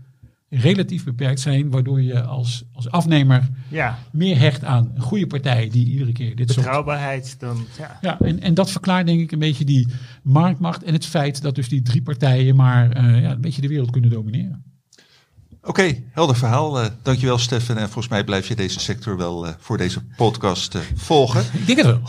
[0.57, 3.99] relatief beperkt zijn, waardoor je als, als afnemer ja.
[4.11, 7.39] meer hecht aan een goede partij die iedere keer dit Betrouwbaarheid soort...
[7.39, 7.97] dan, ja.
[8.01, 9.87] ja en, en dat verklaart denk ik een beetje die
[10.23, 13.67] marktmacht en het feit dat dus die drie partijen maar uh, ja, een beetje de
[13.67, 14.63] wereld kunnen domineren.
[15.61, 16.81] Oké, okay, helder verhaal.
[16.81, 17.77] Uh, dankjewel Stefan.
[17.77, 21.43] En volgens mij blijf je deze sector wel uh, voor deze podcast volgen.
[21.53, 22.01] ik denk het wel.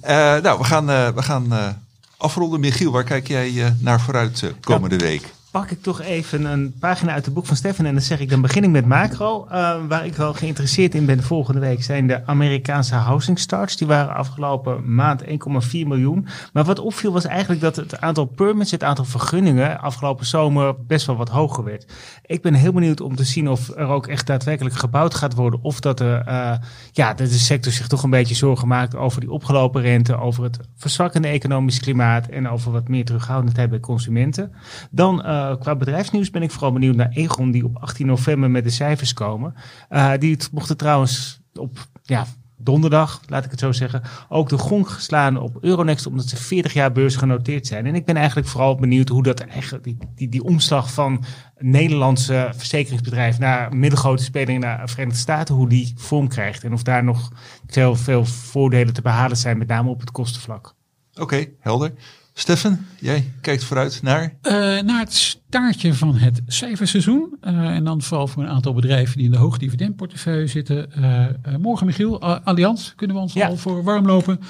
[0.42, 1.76] nou, we gaan, we gaan
[2.16, 2.60] afronden.
[2.60, 5.34] Michiel, waar kijk jij naar vooruit komende week?
[5.56, 7.84] Pak ik toch even een pagina uit het boek van Stefan.
[7.84, 9.46] En dan zeg ik, dan begin ik met macro.
[9.52, 13.76] Uh, waar ik wel geïnteresseerd in ben volgende week zijn de Amerikaanse housing starts.
[13.76, 15.28] Die waren afgelopen maand 1,4
[15.70, 16.26] miljoen.
[16.52, 21.06] Maar wat opviel was eigenlijk dat het aantal permits, het aantal vergunningen afgelopen zomer best
[21.06, 21.86] wel wat hoger werd.
[22.26, 25.62] Ik ben heel benieuwd om te zien of er ook echt daadwerkelijk gebouwd gaat worden.
[25.62, 26.52] Of dat de, uh,
[26.92, 30.42] ja, dat de sector zich toch een beetje zorgen maakt over die opgelopen rente, over
[30.42, 34.52] het verzwakkende economisch klimaat en over wat meer terughoudendheid bij consumenten.
[34.90, 38.64] Dan uh, qua bedrijfsnieuws ben ik vooral benieuwd naar Egon, die op 18 november met
[38.64, 39.54] de cijfers komen.
[39.90, 42.26] Uh, die mochten trouwens op ja,
[42.56, 46.72] donderdag, laat ik het zo zeggen, ook de gong geslaan op Euronext, omdat ze 40
[46.72, 47.86] jaar beurs genoteerd zijn.
[47.86, 51.24] En ik ben eigenlijk vooral benieuwd hoe dat eigenlijk, die, die, die omslag van
[51.58, 56.64] Nederlandse verzekeringsbedrijf naar middelgrote spelingen naar Verenigde Staten, hoe die vorm krijgt.
[56.64, 57.30] En of daar nog
[57.66, 60.74] veel, veel voordelen te behalen zijn, met name op het kostenvlak.
[61.14, 61.92] Oké, helder.
[62.38, 64.22] Stefan, jij kijkt vooruit naar?
[64.42, 67.36] Uh, naar het staartje van het cijferseizoen.
[67.42, 70.88] Uh, en dan vooral voor een aantal bedrijven die in de hoge dividendportefeuille zitten.
[70.98, 73.46] Uh, morgen, Michiel, Allianz, kunnen we ons ja.
[73.46, 74.40] al voor warm lopen.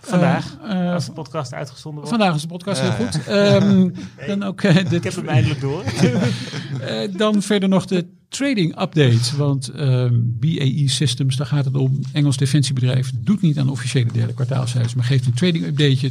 [0.00, 0.58] Vandaag,
[0.94, 2.16] als de podcast uitgezonden wordt.
[2.16, 3.28] Vandaag is de podcast heel goed.
[3.28, 3.82] Um,
[4.18, 5.84] nee, dan ook, de, ik heb hem eindelijk door.
[7.16, 9.36] dan verder nog de trading update.
[9.36, 12.00] Want um, BAE Systems, daar gaat het om.
[12.12, 16.10] Engels defensiebedrijf doet niet aan officiële derde kwartaalcijfers, maar geeft een trading updateje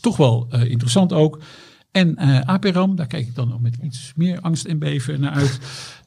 [0.00, 1.42] toch wel uh, interessant ook.
[1.90, 5.32] En uh, APRAM, daar kijk ik dan ook met iets meer angst en beven naar
[5.32, 5.58] uit.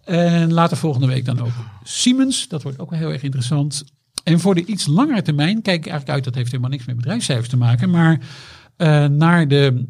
[0.04, 1.52] En later volgende week dan ook
[1.84, 2.48] Siemens.
[2.48, 3.84] Dat wordt ook wel heel erg interessant.
[4.24, 6.96] En voor de iets langere termijn kijk ik eigenlijk uit, dat heeft helemaal niks met
[6.96, 8.20] bedrijfscijfers te maken, maar
[8.78, 9.88] uh, naar de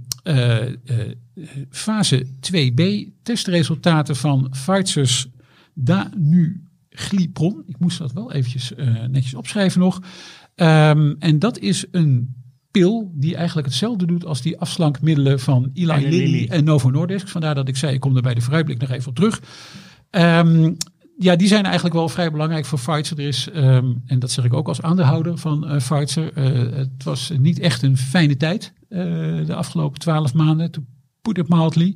[1.70, 2.84] fase 2b
[3.24, 5.28] testresultaten van Pfizer's
[5.74, 7.64] Danuglipron.
[7.66, 8.72] Ik moest dat wel eventjes
[9.08, 10.02] netjes opschrijven nog.
[10.56, 12.43] Um, en dat is een
[12.74, 17.28] pil die eigenlijk hetzelfde doet als die afslankmiddelen van Eli Lilly en Novo Nordisk.
[17.28, 19.42] Vandaar dat ik zei, ik kom er bij de vooruitblik nog even op terug.
[20.10, 20.74] Ehm,
[21.18, 23.20] ja, die zijn eigenlijk wel vrij belangrijk voor Pfizer.
[23.20, 27.04] Er is, ehm, en dat zeg ik ook als aandeelhouder van uh, Pfizer, uh, het
[27.04, 29.00] was niet echt een fijne tijd uh,
[29.46, 30.84] de afgelopen twaalf maanden, to
[31.22, 31.96] put it mildly.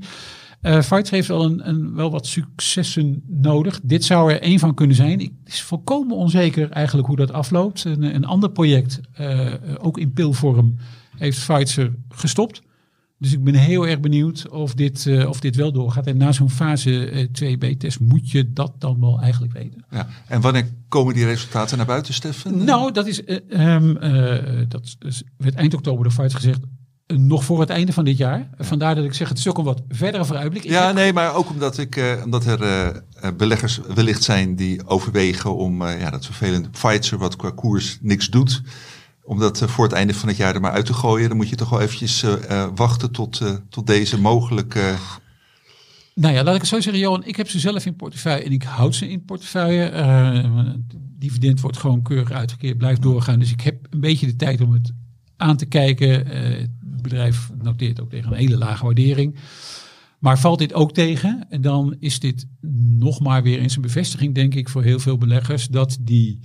[0.61, 3.79] Uh, heeft wel, een, een, wel wat successen nodig.
[3.83, 5.19] Dit zou er één van kunnen zijn.
[5.19, 7.83] Het is volkomen onzeker eigenlijk hoe dat afloopt.
[7.83, 9.01] Een, een ander project,
[9.77, 10.75] ook in pilvorm,
[11.17, 12.61] heeft Pfizer gestopt.
[13.19, 16.07] Dus ik ben heel erg benieuwd of dit, uh, of dit wel doorgaat.
[16.07, 19.85] En na zo'n fase uh, 2b-test moet je dat dan wel eigenlijk weten.
[19.91, 20.07] Ja.
[20.27, 22.63] En wanneer komen die resultaten naar buiten, Stefan?
[22.63, 23.93] Nou, dat is, um,
[24.67, 26.59] dat is, werd eind oktober door Fight gezegd.
[27.13, 28.37] Nog voor het einde van dit jaar.
[28.57, 28.63] Ja.
[28.63, 30.63] Vandaar dat ik zeg, het is ook een wat verdere vooruitblik.
[30.63, 30.95] Ja, heb...
[30.95, 33.03] nee, maar ook omdat, ik, omdat er
[33.37, 38.61] beleggers wellicht zijn die overwegen om ja, dat vervelende Pfizer, wat qua koers niks doet,
[39.23, 41.49] om dat voor het einde van het jaar er maar uit te gooien, dan moet
[41.49, 42.25] je toch wel eventjes
[42.75, 44.93] wachten tot, tot deze mogelijke.
[46.13, 47.25] Nou ja, laat ik het zo zeggen, Johan.
[47.25, 49.91] Ik heb ze zelf in portefeuille en ik houd ze in portefeuille.
[49.91, 50.69] Uh,
[51.19, 53.39] dividend wordt gewoon keurig uitgekeerd, blijft doorgaan.
[53.39, 54.91] Dus ik heb een beetje de tijd om het
[55.37, 56.27] aan te kijken.
[57.01, 59.35] Bedrijf noteert ook tegen een hele lage waardering.
[60.19, 62.47] Maar valt dit ook tegen, en dan is dit
[62.99, 66.39] nog maar weer eens een bevestiging, denk ik, voor heel veel beleggers, dat die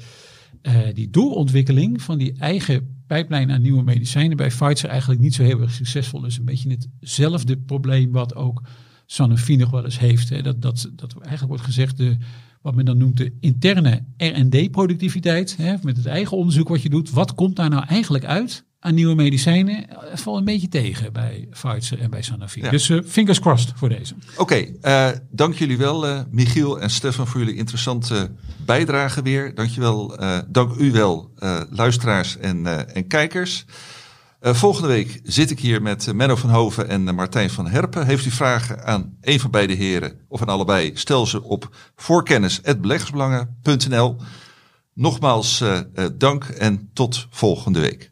[0.63, 5.43] uh, die doorontwikkeling van die eigen pijplijn aan nieuwe medicijnen bij Pfizer eigenlijk niet zo
[5.43, 6.39] heel erg succesvol is.
[6.39, 8.63] Een beetje hetzelfde probleem wat ook
[9.07, 10.29] Sanofi nog wel eens heeft.
[10.29, 10.43] Hè.
[10.43, 12.17] Dat, dat, dat eigenlijk wordt gezegd, de,
[12.61, 17.11] wat men dan noemt de interne R&D-productiviteit, met het eigen onderzoek wat je doet.
[17.11, 22.01] Wat komt daar nou eigenlijk uit aan nieuwe medicijnen valt een beetje tegen bij Pfizer
[22.01, 22.63] en bij Sanofi.
[22.63, 22.71] Ja.
[22.71, 24.15] Dus uh, fingers crossed voor deze.
[24.37, 28.31] Oké, okay, uh, dank jullie wel uh, Michiel en Stefan voor jullie interessante
[28.65, 29.55] bijdrage weer.
[29.55, 30.17] Dankjewel,
[30.49, 31.31] dank u wel
[31.71, 33.65] luisteraars en, en kijkers.
[34.41, 38.07] volgende week zit ik hier met Menno van Hoven en Martijn van Herpen.
[38.07, 40.91] Heeft u vragen aan een van beide heren of aan allebei?
[40.95, 44.17] Stel ze op voorkennis.beleggersbelangen.nl.
[44.95, 45.65] Nogmaals
[46.19, 48.12] dank en tot volgende week.